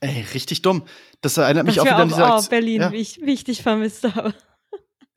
[0.00, 0.84] Ey, richtig dumm.
[1.20, 2.44] Das erinnert mich das auch wieder an diese Aktion.
[2.44, 2.92] Oh, Berlin, ja.
[2.92, 4.34] wie, ich, wie ich dich vermisst habe.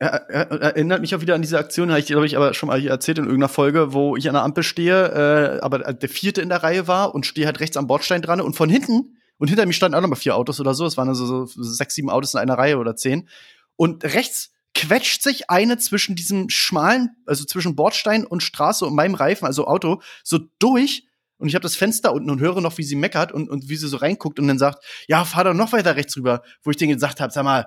[0.00, 2.84] Ja, erinnert mich auch wieder an diese Aktion, habe ich, glaube ich, aber schon mal
[2.84, 6.48] erzählt in irgendeiner Folge, wo ich an der Ampel stehe, äh, aber der vierte in
[6.48, 9.66] der Reihe war und stehe halt rechts am Bordstein dran und von hinten, und hinter
[9.66, 12.08] mir standen auch noch mal vier Autos oder so, es waren also so sechs, sieben
[12.08, 13.28] Autos in einer Reihe oder zehn.
[13.76, 19.14] Und rechts quetscht sich eine zwischen diesem schmalen, also zwischen Bordstein und Straße und meinem
[19.14, 21.06] Reifen, also Auto, so durch.
[21.36, 23.76] Und ich habe das Fenster unten und höre noch, wie sie meckert und, und wie
[23.76, 26.40] sie so reinguckt und dann sagt, ja, fahr doch noch weiter rechts rüber.
[26.62, 27.66] Wo ich denen gesagt habe, sag mal,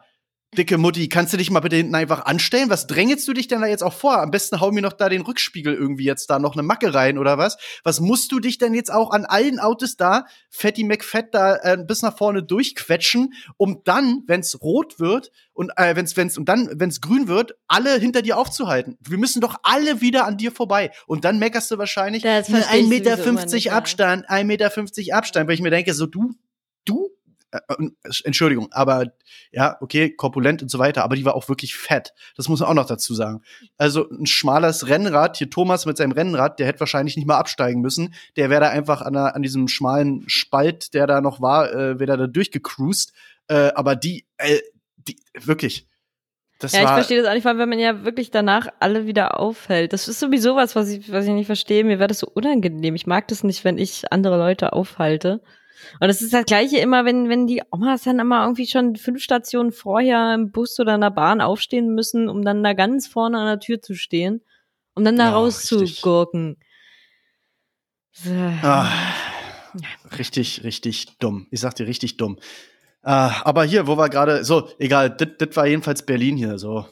[0.56, 2.70] dicke Mutti, kannst du dich mal bitte hinten einfach anstellen?
[2.70, 4.20] Was drängelst du dich denn da jetzt auch vor?
[4.20, 7.18] Am besten hau mir noch da den Rückspiegel irgendwie jetzt da noch eine Macke rein
[7.18, 7.58] oder was?
[7.84, 11.78] Was musst du dich denn jetzt auch an allen Autos da, Fatty McFett da äh,
[11.86, 16.70] bis nach vorne durchquetschen, um dann, wenn's rot wird und äh, wenn's wenn's und dann
[16.74, 18.98] wenn's grün wird, alle hinter dir aufzuhalten.
[19.02, 23.18] Wir müssen doch alle wieder an dir vorbei und dann meckerst du wahrscheinlich 1,50 Meter
[23.18, 26.34] 50 Abstand, 1,50 Meter 50 Abstand, weil ich mir denke, so du
[26.86, 27.17] du
[27.52, 29.06] äh, äh, Entschuldigung, aber
[29.52, 32.14] ja, okay, korpulent und so weiter, aber die war auch wirklich fett.
[32.36, 33.42] Das muss man auch noch dazu sagen.
[33.78, 37.82] Also ein schmales Rennrad, hier Thomas mit seinem Rennrad, der hätte wahrscheinlich nicht mal absteigen
[37.82, 38.14] müssen.
[38.36, 42.00] Der wäre da einfach an, der, an diesem schmalen Spalt, der da noch war, äh,
[42.00, 43.14] wäre da durchgecruised.
[43.48, 44.60] Äh, aber die, äh,
[44.98, 45.88] die, wirklich.
[46.60, 49.40] Das ja, ich verstehe das auch nicht, weil wenn man ja wirklich danach alle wieder
[49.40, 49.94] aufhält.
[49.94, 51.84] Das ist sowieso was, was ich, was ich nicht verstehe.
[51.84, 52.96] Mir wäre das so unangenehm.
[52.96, 55.42] Ich mag das nicht, wenn ich andere Leute aufhalte.
[56.00, 59.22] Und es ist das Gleiche immer, wenn, wenn die Omas dann immer irgendwie schon fünf
[59.22, 63.40] Stationen vorher im Bus oder in der Bahn aufstehen müssen, um dann da ganz vorne
[63.40, 64.42] an der Tür zu stehen,
[64.96, 66.58] um dann da ja, rauszugurken.
[68.12, 68.32] So.
[68.32, 68.92] Ah,
[70.18, 71.48] richtig, richtig dumm.
[71.52, 72.40] Ich sag dir richtig dumm.
[73.04, 76.86] Ah, aber hier, wo wir gerade, so, egal, das war jedenfalls Berlin hier, so.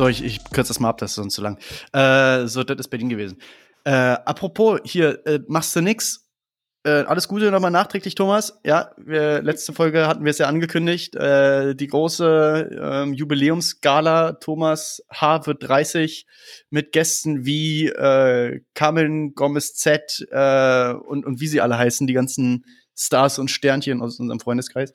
[0.00, 1.58] So, ich, ich kürze das mal ab, das ist sonst zu lang.
[1.92, 3.36] Äh, so, das ist Berlin gewesen.
[3.84, 6.26] Äh, apropos, hier, äh, machst du nix?
[6.84, 8.58] Äh, alles Gute nochmal nachträglich, Thomas.
[8.64, 11.16] Ja, wir, letzte Folge hatten wir es ja angekündigt.
[11.16, 15.46] Äh, die große äh, Jubiläumsgala Thomas H.
[15.46, 16.26] wird 30
[16.70, 22.64] mit Gästen wie äh, Carmen Gomez Z und, und wie sie alle heißen, die ganzen
[22.96, 24.94] Stars und Sternchen aus unserem Freundeskreis.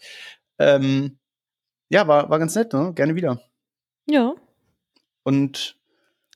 [0.57, 1.19] Ähm,
[1.89, 2.91] ja, war, war ganz nett, ne?
[2.95, 3.39] Gerne wieder.
[4.07, 4.33] Ja.
[5.25, 5.77] Und,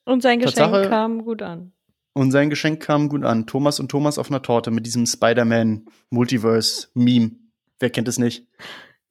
[0.03, 1.71] und sein Geschenk Tatsache, kam gut an.
[2.13, 3.47] Und sein Geschenk kam gut an.
[3.47, 7.31] Thomas und Thomas auf einer Torte mit diesem Spider-Man-Multiverse-Meme.
[7.79, 8.47] Wer kennt es nicht?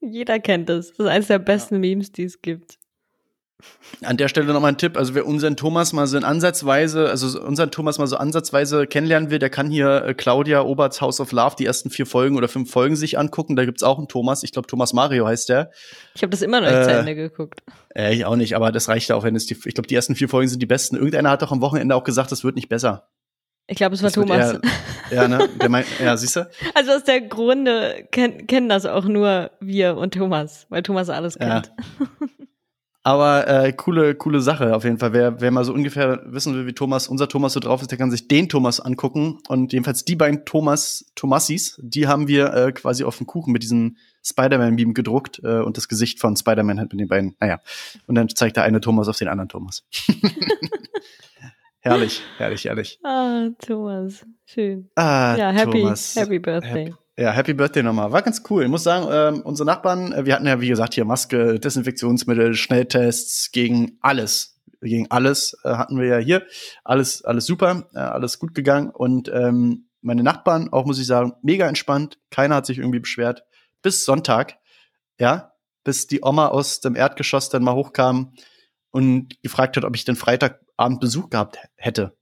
[0.01, 0.89] Jeder kennt es.
[0.89, 1.79] Das ist eines der besten ja.
[1.79, 2.78] Memes, die es gibt.
[4.03, 4.95] An der Stelle nochmal ein Tipp.
[4.97, 9.29] Also wer unseren Thomas mal so in ansatzweise, also unseren Thomas mal so ansatzweise kennenlernen
[9.29, 12.47] will, der kann hier äh, Claudia Oberts House of Love die ersten vier Folgen oder
[12.47, 13.55] fünf Folgen sich angucken.
[13.55, 14.43] Da gibt's auch einen Thomas.
[14.43, 15.71] Ich glaube, Thomas Mario heißt der.
[16.15, 17.61] Ich habe das immer noch nicht äh, zu Ende geguckt.
[17.93, 20.15] Äh, ich auch nicht, aber das reicht auch, wenn es die, ich glaube, die ersten
[20.15, 20.95] vier Folgen sind die besten.
[20.95, 23.09] Irgendeiner hat doch am Wochenende auch gesagt, das wird nicht besser.
[23.67, 24.53] Ich glaube, es war das Thomas.
[24.53, 24.61] Eher,
[25.11, 25.47] ja, ne?
[25.61, 26.49] Der meint, ja, siehst du?
[26.73, 31.37] Also aus der Grunde kennen, kennen das auch nur wir und Thomas, weil Thomas alles
[31.37, 31.71] kennt.
[31.99, 32.07] Ja.
[33.03, 35.13] Aber äh, coole, coole Sache auf jeden Fall.
[35.13, 37.97] Wer, wer mal so ungefähr wissen will, wie Thomas, unser Thomas so drauf ist, der
[37.97, 39.39] kann sich den Thomas angucken.
[39.47, 43.63] Und jedenfalls die beiden Thomas, Thomassis, die haben wir äh, quasi auf dem Kuchen mit
[43.63, 47.35] diesem Spider-Man-Beam gedruckt äh, und das Gesicht von Spider-Man halt mit den beiden.
[47.39, 47.61] Naja.
[48.07, 49.85] Und dann zeigt der eine Thomas auf den anderen Thomas.
[51.79, 52.99] herrlich, herrlich, herrlich.
[53.03, 54.25] Ah, Thomas.
[54.45, 54.89] Schön.
[54.95, 56.15] Ah, ja, happy, Thomas.
[56.17, 56.85] happy Birthday.
[56.87, 56.95] Happy.
[57.19, 58.13] Ja, Happy Birthday nochmal.
[58.13, 58.63] War ganz cool.
[58.63, 62.53] Ich muss sagen, ähm, unsere Nachbarn, äh, wir hatten ja, wie gesagt, hier Maske, Desinfektionsmittel,
[62.53, 64.57] Schnelltests gegen alles.
[64.79, 66.47] Gegen alles äh, hatten wir ja hier.
[66.85, 68.89] Alles, alles super, äh, alles gut gegangen.
[68.89, 72.19] Und ähm, meine Nachbarn, auch muss ich sagen, mega entspannt.
[72.31, 73.43] Keiner hat sich irgendwie beschwert.
[73.81, 74.57] Bis Sonntag,
[75.19, 75.51] ja,
[75.83, 78.31] bis die Oma aus dem Erdgeschoss dann mal hochkam
[78.91, 82.15] und gefragt hat, ob ich den Freitagabend Besuch gehabt hätte.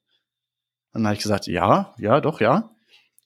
[0.91, 2.71] dann habe ich gesagt, ja, ja, doch, ja.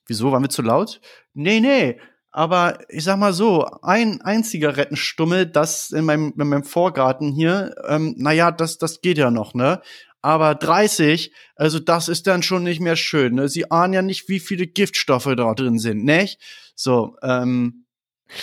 [0.06, 1.00] Wieso, waren wir zu laut?
[1.34, 1.98] Nee, nee.
[2.30, 7.74] Aber ich sag mal so, ein, ein Zigarettenstummel, das in meinem, in meinem Vorgarten hier,
[7.86, 9.82] ähm, naja, das, das geht ja noch, ne?
[10.22, 13.34] Aber 30, also das ist dann schon nicht mehr schön.
[13.34, 13.48] Ne?
[13.48, 16.40] Sie ahnen ja nicht, wie viele Giftstoffe da drin sind, nicht?
[16.76, 17.86] So, ähm,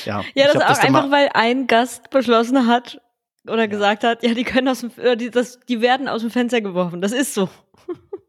[0.06, 0.24] ja.
[0.36, 3.02] Ja, das ist auch das einfach, weil ein Gast beschlossen hat
[3.48, 6.60] oder gesagt hat, ja, die können aus dem, die, das, die werden aus dem Fenster
[6.62, 7.02] geworfen.
[7.02, 7.50] Das ist so.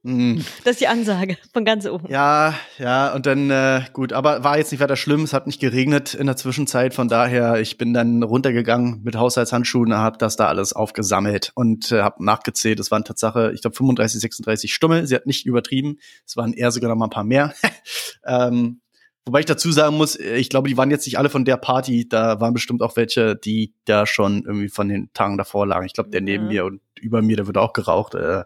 [0.02, 0.44] Mhm.
[0.64, 2.10] Das ist die Ansage von ganz oben.
[2.10, 5.60] Ja, ja, und dann, äh, gut, aber war jetzt nicht weiter schlimm, es hat nicht
[5.60, 10.48] geregnet in der Zwischenzeit, von daher, ich bin dann runtergegangen mit Haushaltshandschuhen, hab das da
[10.48, 15.14] alles aufgesammelt und äh, hab nachgezählt, es waren Tatsache, ich glaube 35, 36 Stummel, sie
[15.14, 17.52] hat nicht übertrieben, es waren eher sogar noch mal ein paar mehr.
[18.24, 18.80] ähm,
[19.26, 22.08] Wobei ich dazu sagen muss, ich glaube, die waren jetzt nicht alle von der Party.
[22.08, 25.86] Da waren bestimmt auch welche, die da schon irgendwie von den Tagen davor lagen.
[25.86, 28.14] Ich glaube, der neben mir und über mir, der wird auch geraucht.
[28.14, 28.44] Äh,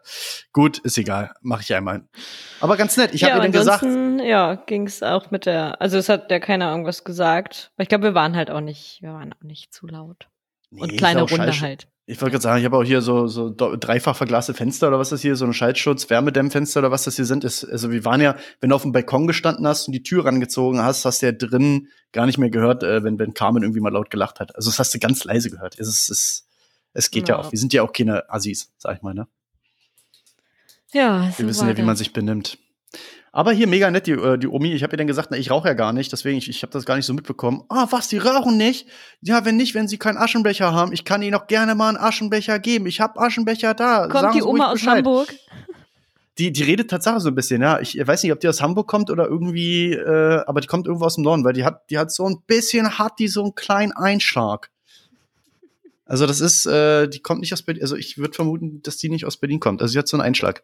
[0.52, 2.08] gut, ist egal, mache ich einmal.
[2.60, 3.14] Aber ganz nett.
[3.14, 3.84] Ich ja, habe ihr dann gesagt.
[4.24, 5.80] Ja, ging es auch mit der.
[5.80, 7.72] Also es hat ja keiner irgendwas gesagt.
[7.78, 10.28] Ich glaube, wir waren halt auch nicht, wir waren auch nicht zu laut.
[10.74, 11.88] Nee, und kleine Runde scheiß, halt.
[12.06, 15.08] Ich wollte gerade sagen, ich habe auch hier so, so dreifach verglaste Fenster oder was
[15.08, 17.44] das hier, so ein Schaltschutz, Wärmedämmfenster oder was das hier sind.
[17.44, 20.26] Ist, also wir waren ja, wenn du auf dem Balkon gestanden hast und die Tür
[20.26, 23.80] rangezogen hast, hast du ja drin gar nicht mehr gehört, äh, wenn, wenn Carmen irgendwie
[23.80, 24.54] mal laut gelacht hat.
[24.54, 25.78] Also das hast du ganz leise gehört.
[25.78, 26.46] Es, ist, es,
[26.92, 27.36] es geht ja.
[27.36, 27.52] ja auch.
[27.52, 29.26] Wir sind ja auch keine Assis, sag ich mal, ne?
[30.92, 32.58] Ja, so Wir wissen ja, wie man sich benimmt.
[33.36, 34.72] Aber hier mega nett, die, äh, die Omi.
[34.74, 36.72] Ich habe ihr dann gesagt, na, ich rauche ja gar nicht, deswegen, ich, ich habe
[36.72, 37.64] das gar nicht so mitbekommen.
[37.68, 38.86] Ah, was, die rauchen nicht?
[39.22, 41.96] Ja, wenn nicht, wenn sie keinen Aschenbecher haben, ich kann ihnen auch gerne mal einen
[41.96, 42.86] Aschenbecher geben.
[42.86, 44.02] Ich habe Aschenbecher da.
[44.02, 45.34] Kommt Sagen die Oma aus Hamburg?
[46.38, 47.80] Die, die redet tatsächlich so ein bisschen, ja.
[47.80, 51.06] Ich weiß nicht, ob die aus Hamburg kommt oder irgendwie, äh, aber die kommt irgendwo
[51.06, 53.56] aus dem Norden, weil die hat, die hat so ein bisschen, hat die so einen
[53.56, 54.70] kleinen Einschlag.
[56.06, 57.82] Also das ist, äh, die kommt nicht aus Berlin.
[57.82, 59.82] Also ich würde vermuten, dass die nicht aus Berlin kommt.
[59.82, 60.62] Also sie hat so einen Einschlag.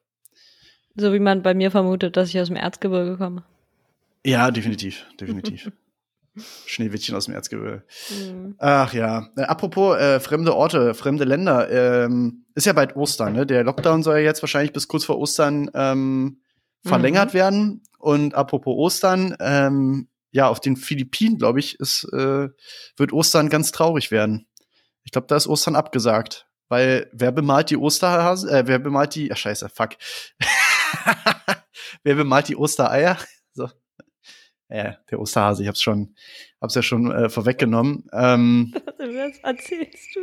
[0.96, 3.44] So wie man bei mir vermutet, dass ich aus dem Erzgebirge komme.
[4.24, 5.70] Ja, definitiv, definitiv.
[6.66, 7.83] Schneewittchen aus dem Erzgebirge.
[8.11, 8.55] Mhm.
[8.59, 9.29] Ach ja.
[9.37, 11.70] Äh, apropos äh, fremde Orte, fremde Länder.
[11.70, 13.46] Ähm, ist ja bald Ostern, ne?
[13.46, 16.40] Der Lockdown soll ja jetzt wahrscheinlich bis kurz vor Ostern ähm,
[16.85, 17.38] verlängert mhm.
[17.38, 17.83] werden.
[17.98, 22.48] Und apropos Ostern, ähm, ja, auf den Philippinen, glaube ich, ist, äh,
[22.96, 24.46] wird Ostern ganz traurig werden.
[25.05, 26.46] Ich glaube, da ist Ostern abgesagt.
[26.68, 29.90] Weil wer bemalt die Osterhasen, äh, wer bemalt die, ja scheiße, fuck.
[32.03, 33.18] wer bemalt die Ostereier?
[33.53, 33.68] So.
[34.68, 36.14] Ja, der Osterhase, ich hab's schon,
[36.61, 38.09] hab's ja schon äh, vorweggenommen.
[38.12, 40.20] Ähm, Was erzählst du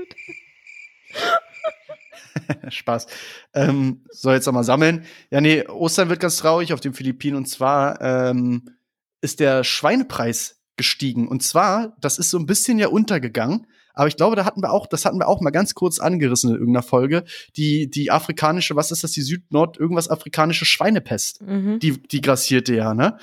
[2.70, 3.08] Spaß.
[3.54, 5.06] Ähm, soll jetzt nochmal sammeln.
[5.30, 8.78] Ja, nee, Ostern wird ganz traurig auf den Philippinen und zwar ähm,
[9.22, 11.28] ist der Schweinepreis gestiegen.
[11.28, 14.72] Und zwar, das ist so ein bisschen ja untergegangen, aber ich glaube, da hatten wir
[14.72, 17.24] auch, das hatten wir auch mal ganz kurz angerissen in irgendeiner Folge,
[17.56, 21.80] die, die afrikanische, was ist das, die Süd-Nord, irgendwas afrikanische Schweinepest, mhm.
[21.80, 23.18] die, die grassierte ja, ne?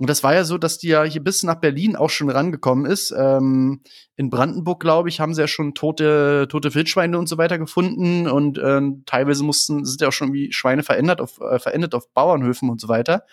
[0.00, 2.84] Und das war ja so, dass die ja hier bis nach Berlin auch schon rangekommen
[2.84, 3.14] ist.
[3.16, 3.80] Ähm,
[4.16, 8.26] in Brandenburg, glaube ich, haben sie ja schon tote, tote Wildschweine und so weiter gefunden.
[8.26, 12.12] Und ähm, teilweise mussten, sind ja auch schon wie Schweine verändert auf, äh, verändert auf
[12.12, 13.24] Bauernhöfen und so weiter.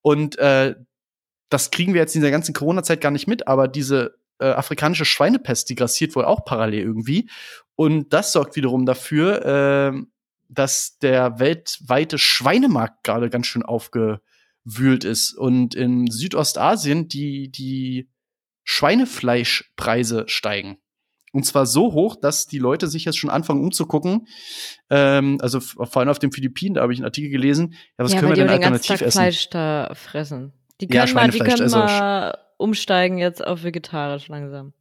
[0.00, 0.76] Und äh,
[1.50, 5.04] das kriegen wir jetzt in der ganzen Corona-Zeit gar nicht mit, aber diese äh, afrikanische
[5.04, 7.28] Schweinepest, die grassiert wohl auch parallel irgendwie.
[7.76, 10.02] Und das sorgt wiederum dafür, äh,
[10.48, 15.34] dass der weltweite Schweinemarkt gerade ganz schön aufgewühlt ist.
[15.34, 18.08] Und in Südostasien die, die
[18.64, 20.78] Schweinefleischpreise steigen.
[21.32, 24.26] Und zwar so hoch, dass die Leute sich jetzt schon anfangen umzugucken.
[24.88, 27.74] Ähm, also vor allem auf den Philippinen, da habe ich einen Artikel gelesen.
[27.98, 29.20] Ja, was ja, können wir denn alternativ essen?
[29.20, 30.52] Fleisch da fressen.
[30.80, 34.74] Die können ja, mal, die können also mal umsteigen jetzt auf vegetarisch langsam.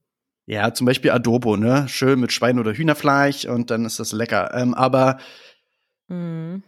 [0.46, 1.88] Ja, zum Beispiel Adobo, ne?
[1.88, 4.54] Schön mit Schwein- oder Hühnerfleisch und dann ist das lecker.
[4.54, 5.20] Ähm, aber
[6.08, 6.63] mhm.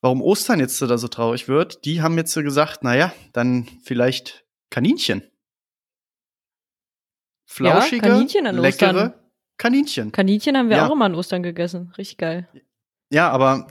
[0.00, 4.44] warum Ostern jetzt da so traurig wird, die haben jetzt so gesagt, naja, dann vielleicht
[4.70, 5.22] Kaninchen.
[7.44, 9.14] Flauschige, ja, Kaninchen an leckere Ostern.
[9.58, 10.12] Kaninchen.
[10.12, 10.86] Kaninchen haben wir ja.
[10.86, 11.92] auch immer an Ostern gegessen.
[11.98, 12.48] Richtig geil.
[13.10, 13.68] Ja, aber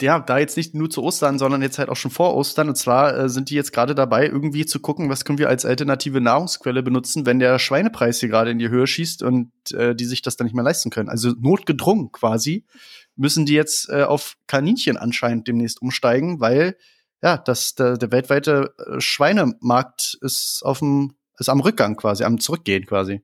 [0.00, 2.68] ja, da jetzt nicht nur zu Ostern, sondern jetzt halt auch schon vor Ostern.
[2.68, 5.64] Und zwar äh, sind die jetzt gerade dabei, irgendwie zu gucken, was können wir als
[5.64, 10.04] alternative Nahrungsquelle benutzen, wenn der Schweinepreis hier gerade in die Höhe schießt und äh, die
[10.04, 11.08] sich das dann nicht mehr leisten können.
[11.08, 12.66] Also notgedrungen quasi
[13.14, 16.76] müssen die jetzt äh, auf Kaninchen anscheinend demnächst umsteigen, weil
[17.22, 22.40] ja, das, der, der weltweite äh, Schweinemarkt ist auf dem, ist am Rückgang quasi, am
[22.40, 23.22] Zurückgehen quasi.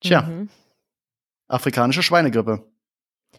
[0.00, 0.22] Tja.
[0.22, 0.48] Mhm.
[1.48, 2.64] Afrikanische Schweinegrippe.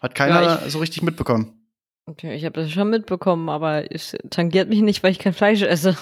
[0.01, 1.60] Hat keiner ja, so richtig mitbekommen.
[2.05, 5.61] Okay, ich habe das schon mitbekommen, aber es tangiert mich nicht, weil ich kein Fleisch
[5.61, 5.97] esse.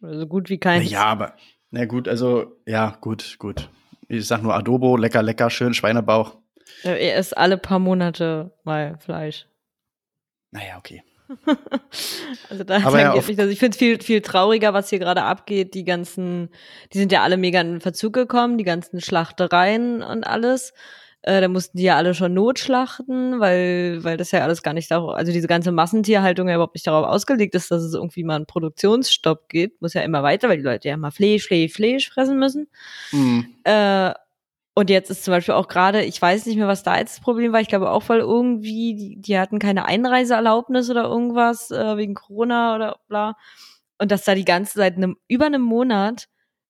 [0.00, 0.90] Oder so gut wie keins.
[0.90, 1.34] Ja, aber,
[1.70, 3.68] na gut, also, ja, gut, gut.
[4.08, 6.36] Ich sag nur Adobo, lecker, lecker, schön, Schweinebauch.
[6.82, 9.46] Ja, er isst alle paar Monate mal Fleisch.
[10.52, 11.02] Naja, okay.
[12.50, 13.50] also da aber tangiert ja, mich das.
[13.50, 15.74] Ich finde es viel, viel trauriger, was hier gerade abgeht.
[15.74, 16.50] Die ganzen,
[16.92, 20.72] die sind ja alle mega in Verzug gekommen, die ganzen Schlachtereien und alles.
[21.22, 24.90] Äh, da mussten die ja alle schon notschlachten, weil, weil das ja alles gar nicht
[24.90, 28.36] darauf, also diese ganze Massentierhaltung ja überhaupt nicht darauf ausgelegt ist, dass es irgendwie mal
[28.36, 29.82] einen Produktionsstopp gibt.
[29.82, 32.68] Muss ja immer weiter, weil die Leute ja immer Fleisch, Fleisch, Fleisch fressen müssen.
[33.12, 33.48] Mhm.
[33.64, 34.14] Äh,
[34.74, 37.22] und jetzt ist zum Beispiel auch gerade, ich weiß nicht mehr, was da jetzt das
[37.22, 37.60] Problem war.
[37.60, 42.76] Ich glaube auch, weil irgendwie, die, die hatten keine Einreiseerlaubnis oder irgendwas, äh, wegen Corona
[42.76, 43.36] oder bla.
[43.98, 46.28] Und dass da die ganze seit einem, über einem Monat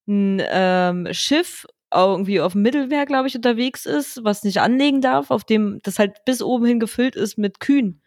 [0.08, 5.30] ein ähm, Schiff irgendwie auf dem Mittelmeer, glaube ich, unterwegs ist, was nicht anlegen darf,
[5.30, 8.02] auf dem das halt bis oben hin gefüllt ist mit Kühen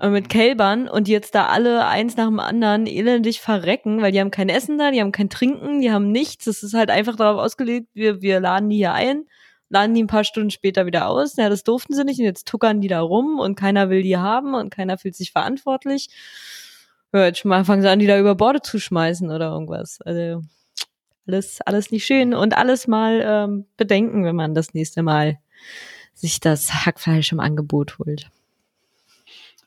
[0.00, 0.28] und mit mhm.
[0.28, 4.30] Kälbern und die jetzt da alle eins nach dem anderen elendig verrecken, weil die haben
[4.30, 6.46] kein Essen da, die haben kein Trinken, die haben nichts.
[6.46, 9.24] Das ist halt einfach darauf ausgelegt, wir, wir laden die hier ein,
[9.68, 11.36] laden die ein paar Stunden später wieder aus.
[11.36, 14.16] Ja, das durften sie nicht und jetzt tuckern die da rum und keiner will die
[14.16, 16.08] haben und keiner fühlt sich verantwortlich.
[17.12, 20.00] Ja, jetzt fangen sie an, die da über Borde zu schmeißen oder irgendwas.
[20.00, 20.42] Also
[21.26, 25.38] alles, alles nicht schön und alles mal ähm, bedenken, wenn man das nächste Mal
[26.12, 28.30] sich das Hackfleisch im Angebot holt.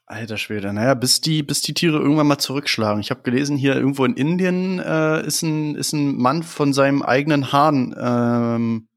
[0.06, 3.02] Alter Schwede, naja, bis die, bis die Tiere irgendwann mal zurückschlagen.
[3.02, 7.02] Ich habe gelesen, hier irgendwo in Indien äh, ist, ein, ist ein Mann von seinem
[7.02, 8.88] eigenen Hahn ähm,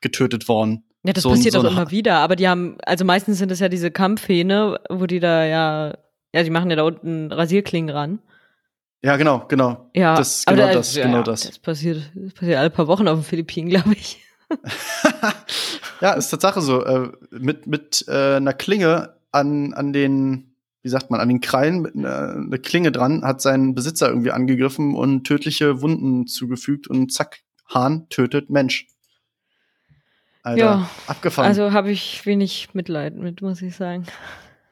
[0.00, 0.84] getötet worden.
[1.02, 3.68] Ja, das so passiert auch immer wieder, aber die haben, also meistens sind es ja
[3.68, 5.94] diese Kampfhähne, wo die da ja
[6.32, 8.18] Ja, die machen ja da unten Rasierklingen ran.
[9.04, 9.90] Ja, genau, genau.
[9.92, 11.42] Ja, das, genau das, das, genau das.
[11.42, 14.24] Das passiert, das passiert alle paar Wochen auf den Philippinen, glaube ich.
[16.00, 16.82] ja, ist Tatsache so.
[16.82, 21.82] Äh, mit mit äh, einer Klinge an, an den, wie sagt man, an den Krallen
[21.82, 27.12] mit einer eine Klinge dran, hat seinen Besitzer irgendwie angegriffen und tödliche Wunden zugefügt und
[27.12, 28.86] zack, Hahn tötet Mensch.
[30.42, 31.46] Alter, ja, abgefahren.
[31.48, 34.06] Also habe ich wenig Mitleid mit, muss ich sagen.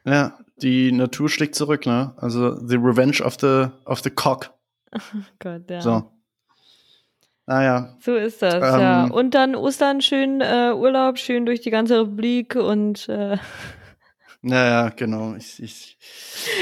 [0.05, 2.13] Ja, die Natur schlägt zurück, ne?
[2.17, 4.51] Also the revenge of the of the cock.
[4.93, 4.99] Oh
[5.39, 5.81] Gott, ja.
[5.81, 6.09] So.
[7.45, 7.97] Naja.
[7.99, 9.03] So ist das, ähm, ja.
[9.05, 13.37] Und dann Ostern schön äh, Urlaub, schön durch die ganze Republik und äh,
[14.45, 15.35] Naja, genau.
[15.35, 15.97] Ich, ich,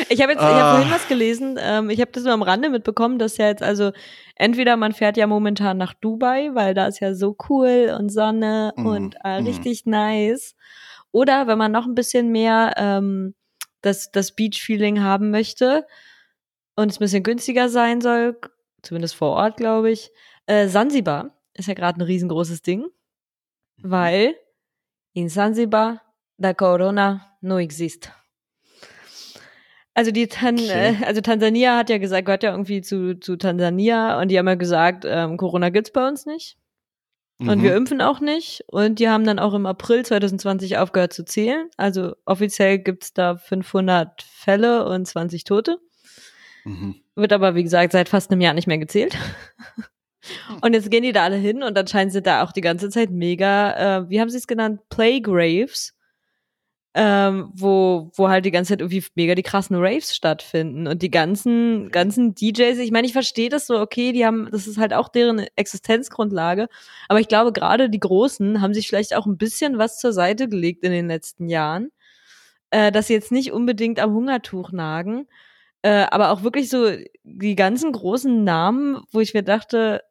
[0.08, 0.52] ich habe jetzt, ah.
[0.52, 1.58] ich habe vorhin was gelesen.
[1.60, 3.92] Ähm, ich habe das nur am Rande mitbekommen, dass ja jetzt also
[4.36, 8.72] entweder man fährt ja momentan nach Dubai, weil da ist ja so cool und Sonne
[8.76, 9.48] mm, und äh, mm.
[9.48, 10.56] richtig nice.
[11.12, 13.34] Oder wenn man noch ein bisschen mehr ähm,
[13.82, 15.86] das, das Beach-Feeling haben möchte
[16.76, 18.40] und es ein bisschen günstiger sein soll,
[18.82, 20.12] zumindest vor Ort, glaube ich,
[20.46, 22.90] äh, Sansibar ist ja gerade ein riesengroßes Ding, mhm.
[23.78, 24.36] weil
[25.14, 26.02] in Sansibar
[26.38, 28.12] der Corona no exist.
[29.94, 30.98] Also die Tan okay.
[31.02, 34.48] äh, also Tansania hat ja gesagt, gehört ja irgendwie zu, zu Tansania und die haben
[34.48, 36.58] ja gesagt, ähm, Corona gibt's bei uns nicht.
[37.42, 37.64] Und mhm.
[37.64, 38.64] wir impfen auch nicht.
[38.68, 41.70] Und die haben dann auch im April 2020 aufgehört zu zählen.
[41.76, 45.80] Also offiziell gibt's da 500 Fälle und 20 Tote.
[46.64, 46.96] Mhm.
[47.16, 49.18] Wird aber, wie gesagt, seit fast einem Jahr nicht mehr gezählt.
[50.62, 53.10] Und jetzt gehen die da alle hin und anscheinend sind da auch die ganze Zeit
[53.10, 55.96] mega, äh, wie haben sie es genannt, Playgraves
[56.94, 61.12] ähm, wo, wo halt die ganze Zeit irgendwie mega die krassen Raves stattfinden und die
[61.12, 64.94] ganzen, ganzen DJs, ich meine, ich verstehe das so, okay, die haben, das ist halt
[64.94, 66.68] auch deren Existenzgrundlage,
[67.08, 70.50] aber ich glaube, gerade die Großen haben sich vielleicht auch ein bisschen was zur Seite
[70.50, 71.92] gelegt in den letzten Jahren,
[72.72, 75.28] äh, dass sie jetzt nicht unbedingt am Hungertuch nagen,
[75.84, 76.92] äh, aber auch wirklich so
[77.24, 80.04] die ganzen großen Namen, wo ich mir dachte,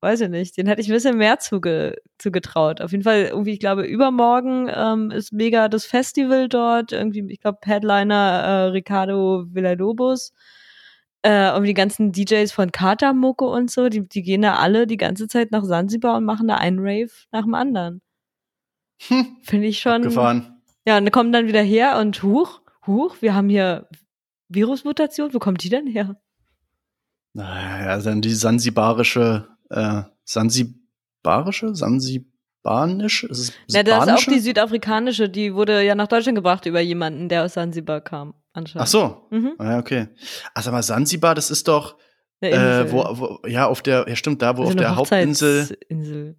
[0.00, 2.80] weiß ich nicht, den hätte ich ein bisschen mehr zuge zugetraut.
[2.80, 6.92] Auf jeden Fall, irgendwie, ich glaube, übermorgen ähm, ist mega das Festival dort.
[6.92, 10.32] Irgendwie, ich glaube, Headliner äh, Ricardo Villalobos.
[11.22, 14.96] Äh, und die ganzen DJs von Katamucke und so, die, die gehen da alle die
[14.96, 18.00] ganze Zeit nach Sansibar und machen da einen Rave nach dem anderen.
[19.08, 19.36] Hm.
[19.42, 20.02] Finde ich schon.
[20.02, 20.62] Gefahren.
[20.86, 23.88] Ja, und kommen dann wieder her und huch, huch, wir haben hier
[24.48, 25.34] Virusmutation.
[25.34, 26.16] Wo kommt die denn her?
[27.32, 31.74] Naja, dann die sansibarische äh, Sansibarische?
[31.74, 33.24] Sansibanisch?
[33.24, 36.80] Ist es ja, das ist auch die südafrikanische, die wurde ja nach Deutschland gebracht über
[36.80, 38.82] jemanden, der aus Sansibar kam, anscheinend.
[38.82, 39.26] Ach so.
[39.30, 39.56] Mhm.
[39.60, 40.08] Ja, okay.
[40.54, 41.96] Also aber Sansibar, das ist doch
[42.40, 45.78] äh, wo, wo, ja, auf der, ja stimmt, da, wo also auf der Hauptinsel.
[45.88, 46.36] Insel.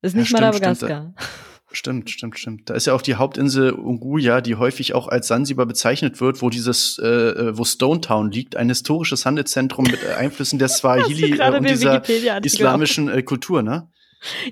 [0.00, 1.14] Das ist nicht ja, Madagaskar.
[1.72, 2.70] Stimmt, stimmt, stimmt.
[2.70, 6.50] Da ist ja auch die Hauptinsel Unguja, die häufig auch als Sansibar bezeichnet wird, wo
[6.50, 11.38] dieses, äh, äh wo Stone Town liegt, ein historisches Handelszentrum mit äh, Einflüssen der Swahili
[11.38, 12.02] äh, und dieser
[12.44, 13.90] islamischen äh, Kultur, ne?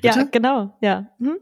[0.00, 0.18] Bitte?
[0.18, 1.06] Ja, genau, ja.
[1.18, 1.36] Hm?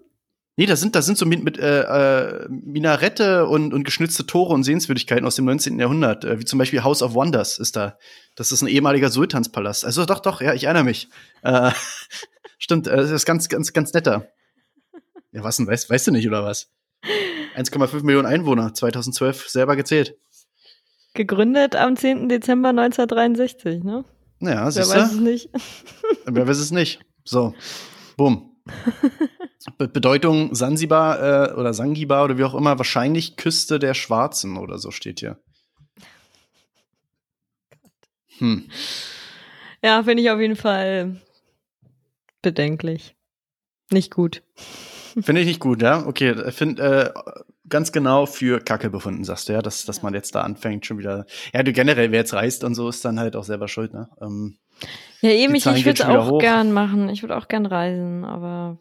[0.56, 4.52] Nee, da sind, da sind so mit, mit äh, äh, Minarette und, und geschnitzte Tore
[4.52, 5.78] und Sehenswürdigkeiten aus dem 19.
[5.78, 7.96] Jahrhundert, äh, wie zum Beispiel House of Wonders ist da.
[8.36, 9.86] Das ist ein ehemaliger Sultanspalast.
[9.86, 11.08] Also doch, doch, ja, ich erinnere mich.
[11.42, 11.70] Äh,
[12.58, 14.28] stimmt, äh, das ist ganz, ganz, ganz netter.
[15.32, 15.66] Ja, was denn?
[15.66, 16.70] Weißt, weißt du nicht, oder was?
[17.56, 20.16] 1,5 Millionen Einwohner, 2012 selber gezählt.
[21.14, 22.28] Gegründet am 10.
[22.28, 24.04] Dezember 1963, ne?
[24.40, 25.50] Ja, Wer weiß es nicht.
[26.24, 27.00] Wer weiß es nicht.
[27.24, 27.54] So,
[28.16, 28.56] bumm.
[29.78, 34.78] Be Bedeutung Sansibar äh, oder Sangibar oder wie auch immer, wahrscheinlich Küste der Schwarzen oder
[34.78, 35.38] so steht hier.
[38.38, 38.70] Hm.
[39.82, 41.20] Ja, finde ich auf jeden Fall
[42.42, 43.16] bedenklich.
[43.90, 44.42] Nicht gut.
[45.20, 46.06] Finde ich nicht gut, ja?
[46.06, 47.10] Okay, find, äh,
[47.68, 50.98] ganz genau für Kacke befunden, sagst du, ja, dass, dass man jetzt da anfängt, schon
[50.98, 51.24] wieder.
[51.54, 54.08] Ja, du generell, wer jetzt reist und so, ist dann halt auch selber schuld, ne?
[54.20, 54.58] Ähm,
[55.20, 56.40] ja, eben, ich, ich würde auch hoch.
[56.40, 57.08] gern machen.
[57.08, 58.78] Ich würde auch gern reisen, aber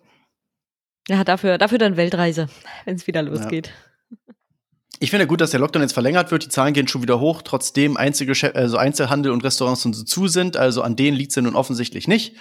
[1.08, 2.48] ja, dafür, dafür dann Weltreise,
[2.86, 3.68] wenn es wieder losgeht.
[3.68, 4.34] Ja.
[5.02, 6.44] Ich finde gut, dass der Lockdown jetzt verlängert wird.
[6.44, 10.58] Die Zahlen gehen schon wieder hoch, trotzdem also Einzelhandel und Restaurants und so zu sind.
[10.58, 12.36] Also an denen liegt es ja nun offensichtlich nicht.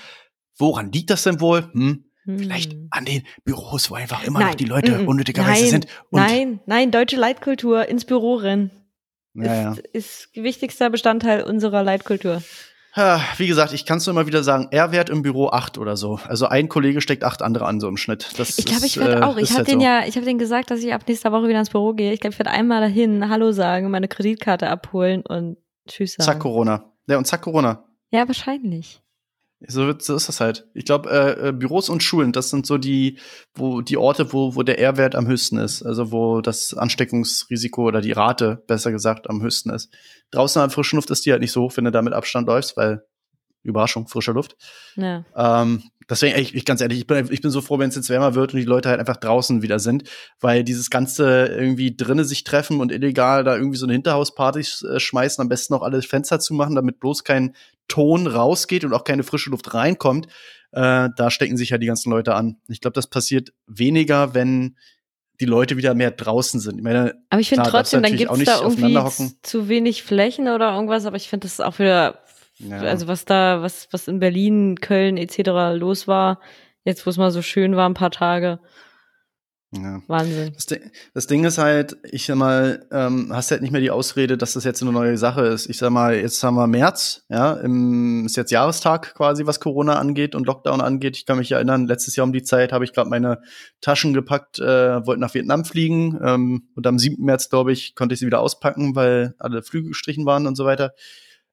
[0.58, 1.70] Woran liegt das denn wohl?
[1.72, 2.88] Hm, Vielleicht hm.
[2.90, 4.48] an den Büros, wo einfach immer nein.
[4.48, 5.08] noch die Leute mm, mm.
[5.08, 5.70] unnötigerweise nein.
[5.70, 5.86] sind.
[6.10, 8.70] Und nein, nein, deutsche Leitkultur ins Büro rennen.
[9.34, 9.82] Ja, ist, ja.
[9.92, 12.42] ist wichtigster Bestandteil unserer Leitkultur.
[13.36, 16.18] Wie gesagt, ich kann es nur immer wieder sagen, R-Wert im Büro acht oder so.
[16.26, 18.32] Also ein Kollege steckt acht andere an so im Schnitt.
[18.38, 19.36] Das ich glaube, ich werde äh, auch.
[19.36, 19.86] Ich habe halt den so.
[19.86, 22.12] ja, ich habe den gesagt, dass ich ab nächster Woche wieder ins Büro gehe.
[22.12, 26.24] Ich glaube, ich werde einmal dahin Hallo sagen, meine Kreditkarte abholen und Tschüss sagen.
[26.24, 26.92] Zack Corona.
[27.06, 27.84] Ja, und zack Corona.
[28.10, 29.00] Ja, wahrscheinlich.
[29.66, 30.68] So, so ist das halt.
[30.72, 33.18] Ich glaube, äh, äh, Büros und Schulen, das sind so die,
[33.54, 38.00] wo die Orte, wo, wo der R-Wert am höchsten ist, also wo das Ansteckungsrisiko oder
[38.00, 39.92] die Rate, besser gesagt, am höchsten ist.
[40.30, 42.46] Draußen an frischen Luft ist die halt nicht so hoch, wenn du da mit Abstand
[42.46, 43.04] läufst, weil
[43.62, 44.56] Überraschung, frischer Luft.
[44.96, 45.24] Ja.
[45.36, 48.10] Ähm, deswegen, ich, ich ganz ehrlich, ich bin, ich bin so froh, wenn es jetzt
[48.10, 50.04] wärmer wird und die Leute halt einfach draußen wieder sind,
[50.40, 55.00] weil dieses ganze irgendwie drinnen sich treffen und illegal da irgendwie so eine Hinterhausparty äh,
[55.00, 57.54] schmeißen, am besten noch alle Fenster zu machen, damit bloß kein
[57.88, 60.26] Ton rausgeht und auch keine frische Luft reinkommt,
[60.72, 62.58] äh, da stecken sich ja die ganzen Leute an.
[62.68, 64.76] Ich glaube, das passiert weniger, wenn
[65.40, 66.78] die Leute wieder mehr draußen sind.
[66.78, 68.98] Ich meine, aber ich finde trotzdem, dann gibt es da irgendwie
[69.42, 72.24] zu wenig Flächen oder irgendwas, aber ich finde das auch wieder
[72.58, 72.78] ja.
[72.80, 75.78] Also was da, was, was in Berlin, Köln etc.
[75.78, 76.40] los war,
[76.84, 78.60] jetzt wo es mal so schön war, ein paar Tage.
[79.70, 80.00] Ja.
[80.06, 80.52] Wahnsinn.
[80.54, 80.66] Das,
[81.12, 84.54] das, Ding ist halt, ich sag mal, ähm, hast halt nicht mehr die Ausrede, dass
[84.54, 85.68] das jetzt eine neue Sache ist.
[85.68, 89.98] Ich sag mal, jetzt haben wir März, ja, im, ist jetzt Jahrestag quasi, was Corona
[89.98, 91.18] angeht und Lockdown angeht.
[91.18, 93.42] Ich kann mich erinnern, letztes Jahr um die Zeit habe ich gerade meine
[93.82, 97.22] Taschen gepackt, äh, wollte nach Vietnam fliegen ähm, und am 7.
[97.22, 100.64] März, glaube ich, konnte ich sie wieder auspacken, weil alle Flüge gestrichen waren und so
[100.64, 100.94] weiter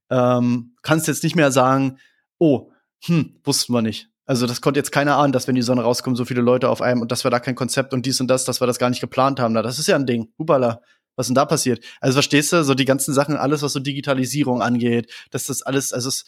[0.10, 1.98] ähm, kannst jetzt nicht mehr sagen,
[2.38, 2.72] oh,
[3.04, 4.10] hm, wussten wir nicht.
[4.26, 6.82] Also das konnte jetzt keiner ahnen, dass wenn die Sonne rauskommt, so viele Leute auf
[6.82, 8.90] einem und dass wir da kein Konzept und dies und das, dass wir das gar
[8.90, 9.54] nicht geplant haben.
[9.54, 10.30] Na, das ist ja ein Ding.
[10.40, 10.82] Hupala.
[11.16, 11.84] Was denn da passiert?
[12.02, 15.94] Also verstehst du, so die ganzen Sachen, alles, was so Digitalisierung angeht, dass das alles,
[15.94, 16.26] also es,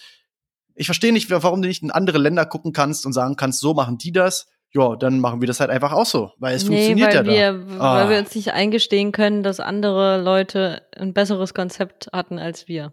[0.76, 3.74] ich verstehe nicht, warum du nicht in andere Länder gucken kannst und sagen kannst, so
[3.74, 4.48] machen die das.
[4.74, 7.26] Ja, dann machen wir das halt einfach auch so, weil es nee, funktioniert weil ja
[7.26, 7.80] wir, da.
[7.80, 8.10] Weil ah.
[8.10, 12.92] wir uns nicht eingestehen können, dass andere Leute ein besseres Konzept hatten als wir.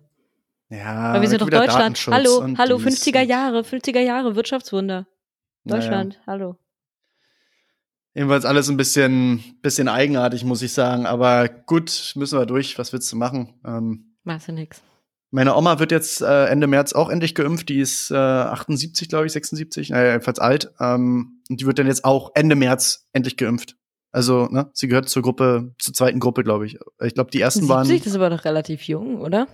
[0.70, 1.98] Ja, Weil wir sind doch Deutschland.
[2.10, 5.06] Hallo, hallo, 50er Jahre, 50er Jahre, Wirtschaftswunder.
[5.64, 6.26] Deutschland, naja.
[6.26, 6.58] hallo.
[8.14, 11.04] Jedenfalls alles ein bisschen, bisschen eigenartig, muss ich sagen.
[11.04, 12.78] Aber gut, müssen wir durch.
[12.78, 13.54] Was willst du machen?
[13.66, 14.82] Ähm, Machst du nix.
[15.32, 17.68] Meine Oma wird jetzt äh, Ende März auch endlich geimpft.
[17.68, 20.72] Die ist äh, 78, glaube ich, 76, naja, jedenfalls alt.
[20.78, 23.76] Ähm, und die wird dann jetzt auch Ende März endlich geimpft.
[24.12, 26.78] Also, ne, sie gehört zur Gruppe, zur zweiten Gruppe, glaube ich.
[27.02, 27.84] Ich glaube, die ersten 70, waren.
[27.84, 29.48] 70, das ist aber doch relativ jung, oder?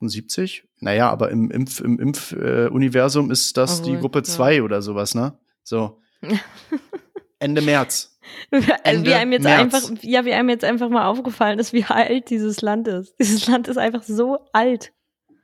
[0.00, 0.64] 78?
[0.80, 4.62] Naja, aber im Impf, im Impf-Universum äh, ist das oh, die Gruppe 2 ja.
[4.62, 5.38] oder sowas, ne?
[5.62, 6.00] So.
[7.38, 8.18] Ende März.
[8.50, 9.74] Ende wie einem jetzt März.
[9.74, 13.14] einfach, ja, wie einem jetzt einfach mal aufgefallen ist, wie alt dieses Land ist.
[13.18, 14.92] Dieses Land ist einfach so alt.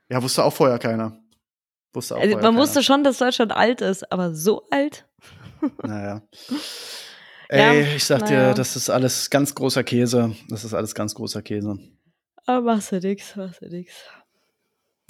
[0.09, 1.19] Ja, wusste auch vorher keiner.
[1.93, 2.59] Wusste auch also, man keiner.
[2.59, 5.07] wusste schon, dass Deutschland alt ist, aber so alt?
[5.83, 6.21] Naja.
[7.49, 8.49] Ey, ja, ich sag naja.
[8.49, 10.35] dir, das ist alles ganz großer Käse.
[10.51, 11.79] Das ist alles ganz großer Käse.
[12.45, 13.95] Aber machst du nix, machst du nix.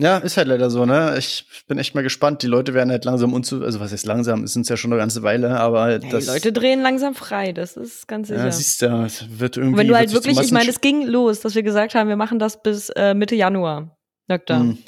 [0.01, 1.15] Ja, ist halt leider so, ne?
[1.19, 2.43] Ich bin echt mal gespannt.
[2.43, 5.01] Die Leute werden halt langsam unzu, also was heißt langsam, es sind ja schon eine
[5.01, 8.45] ganze Weile, aber ja, das, Die Leute drehen langsam frei, das ist ganz sicher.
[8.45, 9.79] Ja, siehst du, es wird irgendwie.
[9.79, 12.41] Wenn du halt wirklich, ich meine, es ging los, dass wir gesagt haben, wir machen
[12.41, 13.97] das bis äh, Mitte Januar.
[14.27, 14.67] Lockdown.
[14.67, 14.79] Mhm.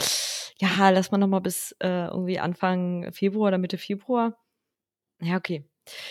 [0.58, 4.36] Ja, lass mal noch mal bis äh, irgendwie Anfang Februar oder Mitte Februar.
[5.20, 5.68] Ja, okay.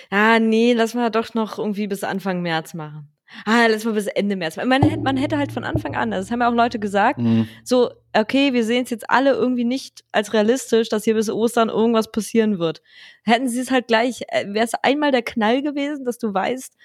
[0.09, 3.14] Ah, nee, lass mal doch noch irgendwie bis Anfang März machen
[3.45, 4.57] ah, lass mal bis Ende März.
[4.57, 7.47] Man hätte, man hätte halt von Anfang an, das haben ja auch Leute gesagt, mhm.
[7.63, 11.69] so, okay, wir sehen es jetzt alle irgendwie nicht als realistisch, dass hier bis Ostern
[11.69, 12.82] irgendwas passieren wird.
[13.23, 16.76] Hätten sie es halt gleich, äh, wäre es einmal der Knall gewesen, dass du weißt,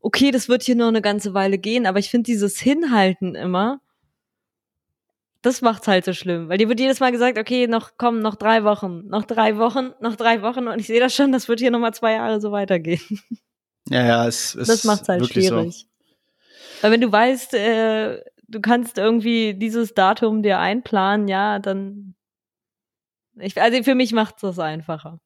[0.00, 3.80] okay, das wird hier noch eine ganze Weile gehen, aber ich finde dieses Hinhalten immer,
[5.42, 8.34] das macht's halt so schlimm, weil dir wird jedes Mal gesagt, okay, noch komm, noch
[8.34, 11.60] drei Wochen, noch drei Wochen, noch drei Wochen und ich sehe das schon, das wird
[11.60, 13.00] hier noch mal zwei Jahre so weitergehen.
[13.88, 15.80] Ja, ja, es ist Das macht's halt schwierig.
[15.80, 16.82] So.
[16.82, 22.14] Weil wenn du weißt, äh, du kannst irgendwie dieses Datum dir einplanen, ja, dann
[23.38, 25.20] ich, also für mich macht's das einfacher.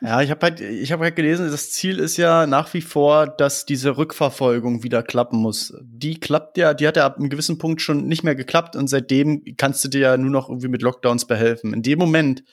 [0.00, 3.26] Ja, ich habe halt, ich habe halt gelesen, das Ziel ist ja nach wie vor,
[3.26, 5.74] dass diese Rückverfolgung wieder klappen muss.
[5.82, 8.86] Die klappt ja, die hat ja ab einem gewissen Punkt schon nicht mehr geklappt und
[8.88, 11.74] seitdem kannst du dir ja nur noch irgendwie mit Lockdowns behelfen.
[11.74, 12.44] In dem Moment,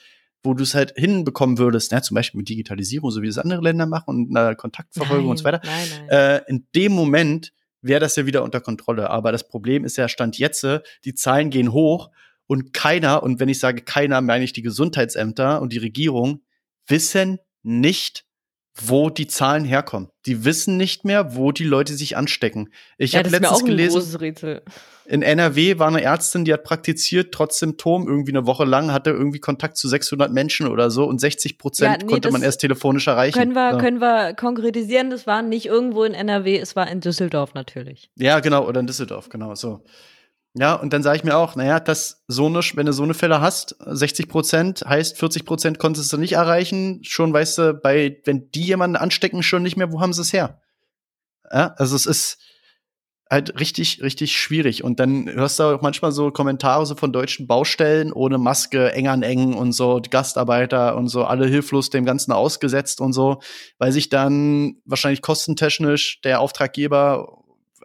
[0.44, 3.62] wo du es halt hinbekommen würdest, ne, zum Beispiel mit Digitalisierung, so wie das andere
[3.62, 6.10] Länder machen und einer Kontaktverfolgung nein, und so weiter, nein, nein.
[6.10, 9.10] Äh, in dem Moment wäre das ja wieder unter Kontrolle.
[9.10, 10.66] Aber das Problem ist ja, Stand jetzt,
[11.06, 12.10] die Zahlen gehen hoch
[12.48, 16.42] und keiner, und wenn ich sage keiner, meine ich die Gesundheitsämter und die Regierung,
[16.88, 18.26] wissen nicht,
[18.76, 20.10] wo die Zahlen herkommen.
[20.26, 22.70] Die wissen nicht mehr, wo die Leute sich anstecken.
[22.98, 24.02] Ich ja, habe letztens gelesen,
[25.10, 29.10] in NRW war eine Ärztin, die hat praktiziert, trotz Symptom, irgendwie eine Woche lang, hatte
[29.10, 32.62] irgendwie Kontakt zu 600 Menschen oder so und 60 Prozent ja, nee, konnte man erst
[32.62, 33.36] telefonisch erreichen.
[33.36, 33.78] Können wir, ja.
[33.80, 38.12] können wir konkretisieren, das war nicht irgendwo in NRW, es war in Düsseldorf natürlich.
[38.18, 39.84] Ja, genau, oder in Düsseldorf, genau, so.
[40.54, 43.16] Ja, und dann sage ich mir auch, naja, das so eine, wenn du so eine
[43.16, 47.00] Fälle hast, 60 Prozent heißt 40 Prozent konntest du nicht erreichen.
[47.04, 50.34] Schon weißt du, bei, wenn die jemanden anstecken, schon nicht mehr, wo haben sie es
[50.34, 50.62] her?
[51.52, 52.38] Ja, also es ist,
[53.30, 54.84] halt richtig, richtig schwierig.
[54.84, 59.08] Und dann hörst du auch manchmal so Kommentare so von deutschen Baustellen ohne Maske, eng
[59.08, 63.40] an eng und so, die Gastarbeiter und so, alle hilflos dem Ganzen ausgesetzt und so,
[63.78, 67.38] weil sich dann wahrscheinlich kostentechnisch der Auftraggeber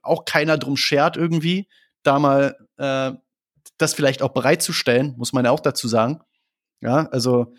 [0.02, 1.68] auch keiner drum schert irgendwie,
[2.02, 3.12] da mal äh,
[3.76, 6.20] das vielleicht auch bereitzustellen, muss man ja auch dazu sagen.
[6.80, 7.54] Ja, also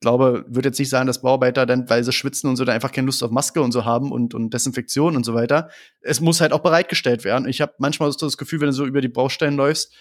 [0.00, 2.92] glaube, würde jetzt nicht sagen, dass Bauarbeiter dann, weil sie schwitzen und so, dann einfach
[2.92, 5.70] keine Lust auf Maske und so haben und, und Desinfektion und so weiter.
[6.00, 7.48] Es muss halt auch bereitgestellt werden.
[7.48, 9.92] Ich habe manchmal so das Gefühl, wenn du so über die Baustellen läufst,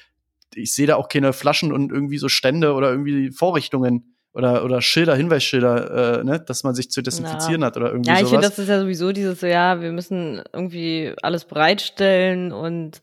[0.56, 4.82] ich sehe da auch keine Flaschen und irgendwie so Stände oder irgendwie Vorrichtungen oder, oder
[4.82, 7.68] Schilder, Hinweisschilder, äh, ne, dass man sich zu desinfizieren Na.
[7.68, 10.42] hat oder irgendwie Ja, ich finde, das ist ja sowieso dieses so, ja, wir müssen
[10.54, 13.02] irgendwie alles bereitstellen und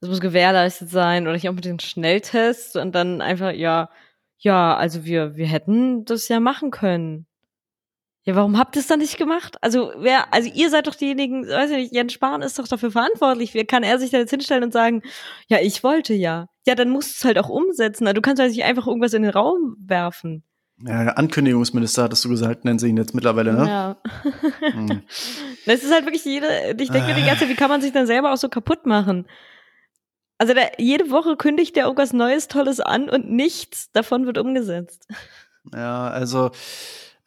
[0.00, 3.90] das muss gewährleistet sein oder ich auch mit den Schnelltests und dann einfach, ja,
[4.38, 7.26] ja, also wir, wir hätten das ja machen können.
[8.24, 9.56] Ja, warum habt ihr es dann nicht gemacht?
[9.62, 12.90] Also, wer, also ihr seid doch diejenigen, weiß ich nicht, Jens Spahn ist doch dafür
[12.90, 13.54] verantwortlich.
[13.54, 15.02] Wie kann er sich da jetzt hinstellen und sagen,
[15.48, 16.46] ja, ich wollte ja.
[16.66, 18.06] Ja, dann musst du es halt auch umsetzen.
[18.06, 20.44] Also, du kannst halt nicht einfach irgendwas in den Raum werfen.
[20.84, 23.66] Ja, Ankündigungsminister hattest du gesagt, nennen sie ihn jetzt mittlerweile, ne?
[23.66, 23.96] Ja.
[24.60, 25.02] hm.
[25.66, 26.46] Das ist halt wirklich jede,
[26.78, 28.86] ich denke mir die ganze Zeit, wie kann man sich dann selber auch so kaputt
[28.86, 29.26] machen?
[30.38, 35.08] Also da, jede Woche kündigt er irgendwas Neues, Tolles an und nichts davon wird umgesetzt.
[35.74, 36.52] Ja, also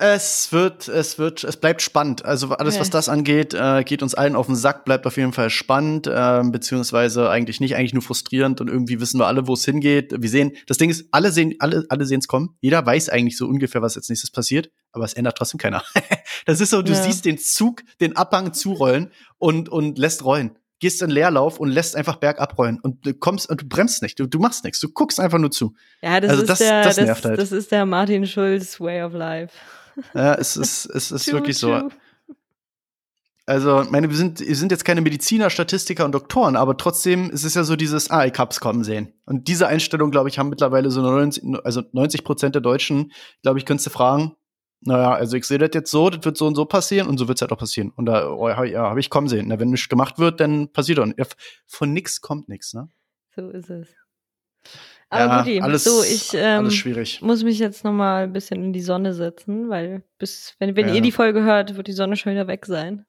[0.04, 2.26] es wird, es wird, es bleibt spannend.
[2.26, 2.82] Also alles, okay.
[2.82, 6.08] was das angeht, äh, geht uns allen auf den Sack, bleibt auf jeden Fall spannend,
[6.08, 10.16] äh, beziehungsweise eigentlich nicht, eigentlich nur frustrierend und irgendwie wissen wir alle, wo es hingeht.
[10.18, 12.56] Wir sehen, das Ding ist, alle sehen, alle, alle sehen es kommen.
[12.62, 15.84] Jeder weiß eigentlich so ungefähr, was als nächstes passiert, aber es ändert trotzdem keiner.
[16.48, 17.04] das ist so, du ja.
[17.04, 21.96] siehst den Zug, den Abhang zurollen und, und lässt rollen gehst in Leerlauf und lässt
[21.96, 24.90] einfach bergab rollen und du kommst und du bremst nicht, du, du machst nichts, du
[24.90, 25.74] guckst einfach nur zu.
[26.02, 27.40] Ja, das also ist das, der, das, nervt halt.
[27.40, 29.56] das ist der Martin Schulz Way of Life.
[30.16, 31.90] Ja, es ist, es ist wirklich so.
[33.46, 37.44] Also, meine, wir sind, wir sind jetzt keine Mediziner, Statistiker und Doktoren, aber trotzdem ist
[37.44, 39.14] es ja so dieses, ah, ich hab's kommen sehen.
[39.26, 43.12] Und diese Einstellung, glaube ich, haben mittlerweile so 90, also 90 Prozent der Deutschen,
[43.44, 44.38] glaube ich, könntest du fragen,
[44.82, 47.28] naja, also ich sehe das jetzt so, das wird so und so passieren und so
[47.28, 47.92] wird es halt auch passieren.
[47.96, 49.48] Und da oh, ja, habe ich kommen sehen.
[49.48, 51.20] Na, wenn nichts gemacht wird, dann passiert doch nicht.
[51.68, 52.90] Von nix kommt nichts, ne?
[53.36, 53.88] So ist es.
[55.10, 57.22] Aber ja, Guti, alles, so, ich ähm, alles schwierig.
[57.22, 60.88] muss mich jetzt noch mal ein bisschen in die Sonne setzen, weil bis, wenn, wenn
[60.88, 60.96] ja.
[60.96, 63.06] ihr die Folge hört, wird die Sonne schon wieder weg sein.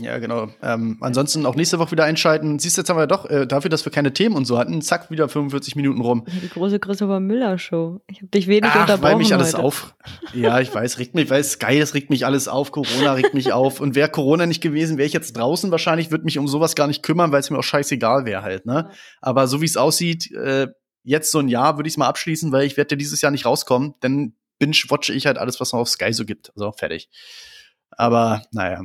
[0.00, 0.48] Ja, genau.
[0.62, 2.58] Ähm, ansonsten auch nächste Woche wieder einschalten.
[2.58, 4.80] Siehst du, jetzt haben wir doch, äh, dafür, dass wir keine Themen und so hatten,
[4.80, 6.24] zack, wieder 45 Minuten rum.
[6.42, 8.00] Die große Christopher Müller Show.
[8.08, 9.62] Ich habe dich wenig Ach, unterbrochen weil mich alles heute.
[9.62, 9.94] auf.
[10.32, 12.72] Ja, ich weiß, regt mich, weiß, geil, es regt mich alles auf.
[12.72, 13.80] Corona regt mich auf.
[13.80, 16.86] Und wäre Corona nicht gewesen, wäre ich jetzt draußen wahrscheinlich, würde mich um sowas gar
[16.86, 18.90] nicht kümmern, weil es mir auch scheißegal wäre halt, ne?
[19.20, 20.68] Aber so wie es aussieht, äh,
[21.04, 23.30] jetzt so ein Jahr würde ich es mal abschließen, weil ich werde ja dieses Jahr
[23.30, 26.50] nicht rauskommen, denn binge-watche ich halt alles, was noch auf Sky so gibt.
[26.56, 27.10] Also fertig.
[27.90, 28.84] Aber naja.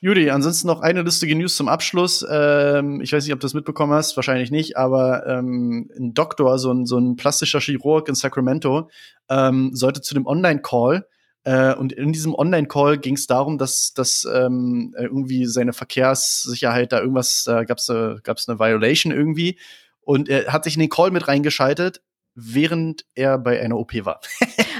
[0.00, 2.24] Judy, ansonsten noch eine lustige News zum Abschluss.
[2.30, 6.58] Ähm, ich weiß nicht, ob du das mitbekommen hast, wahrscheinlich nicht, aber ähm, ein Doktor,
[6.58, 8.88] so ein, so ein plastischer Chirurg in Sacramento,
[9.28, 11.06] ähm, sollte zu dem Online-Call
[11.44, 17.00] äh, und in diesem Online-Call ging es darum, dass, dass ähm, irgendwie seine Verkehrssicherheit da
[17.00, 19.58] irgendwas, da gab es äh, gab's eine Violation irgendwie.
[20.02, 22.02] Und er hat sich in den Call mit reingeschaltet,
[22.34, 24.20] während er bei einer OP war.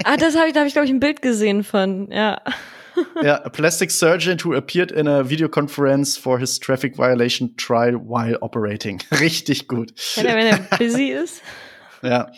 [0.04, 2.40] ah, das habe ich, da habe ich, glaube ich, ein Bild gesehen von, ja
[3.22, 7.94] ja, a plastic surgeon who appeared in a video conference for his traffic violation trial
[7.94, 9.00] while operating.
[9.20, 9.92] Richtig gut.
[10.16, 11.42] Ja, wenn er busy ist.
[12.02, 12.32] Ja.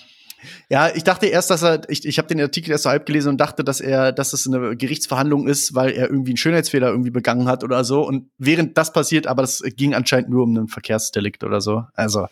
[0.69, 3.29] Ja, ich dachte erst, dass er, ich, ich habe den Artikel erst so halb gelesen
[3.29, 7.13] und dachte, dass er, dass es eine Gerichtsverhandlung ist, weil er irgendwie einen Schönheitsfehler irgendwie
[7.13, 8.05] begangen hat oder so.
[8.05, 11.85] Und während das passiert, aber das ging anscheinend nur um einen Verkehrsdelikt oder so.
[11.95, 12.27] Also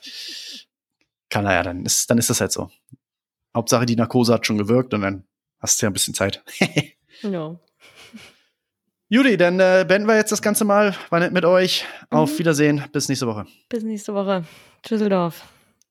[1.29, 2.68] kann er ja, dann ist, dann ist das halt so.
[3.55, 5.25] Hauptsache die Narkose hat schon gewirkt und dann
[5.61, 6.43] hast du ja ein bisschen Zeit.
[7.23, 7.61] ja.
[9.12, 10.94] Judy, dann äh, beenden wir jetzt das Ganze mal.
[11.08, 11.84] War nett mit euch.
[12.11, 12.38] Auf mhm.
[12.38, 12.84] Wiedersehen.
[12.92, 13.44] Bis nächste Woche.
[13.68, 14.44] Bis nächste Woche.
[14.84, 15.42] Tschüsseldorf.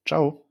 [0.06, 0.46] Ciao.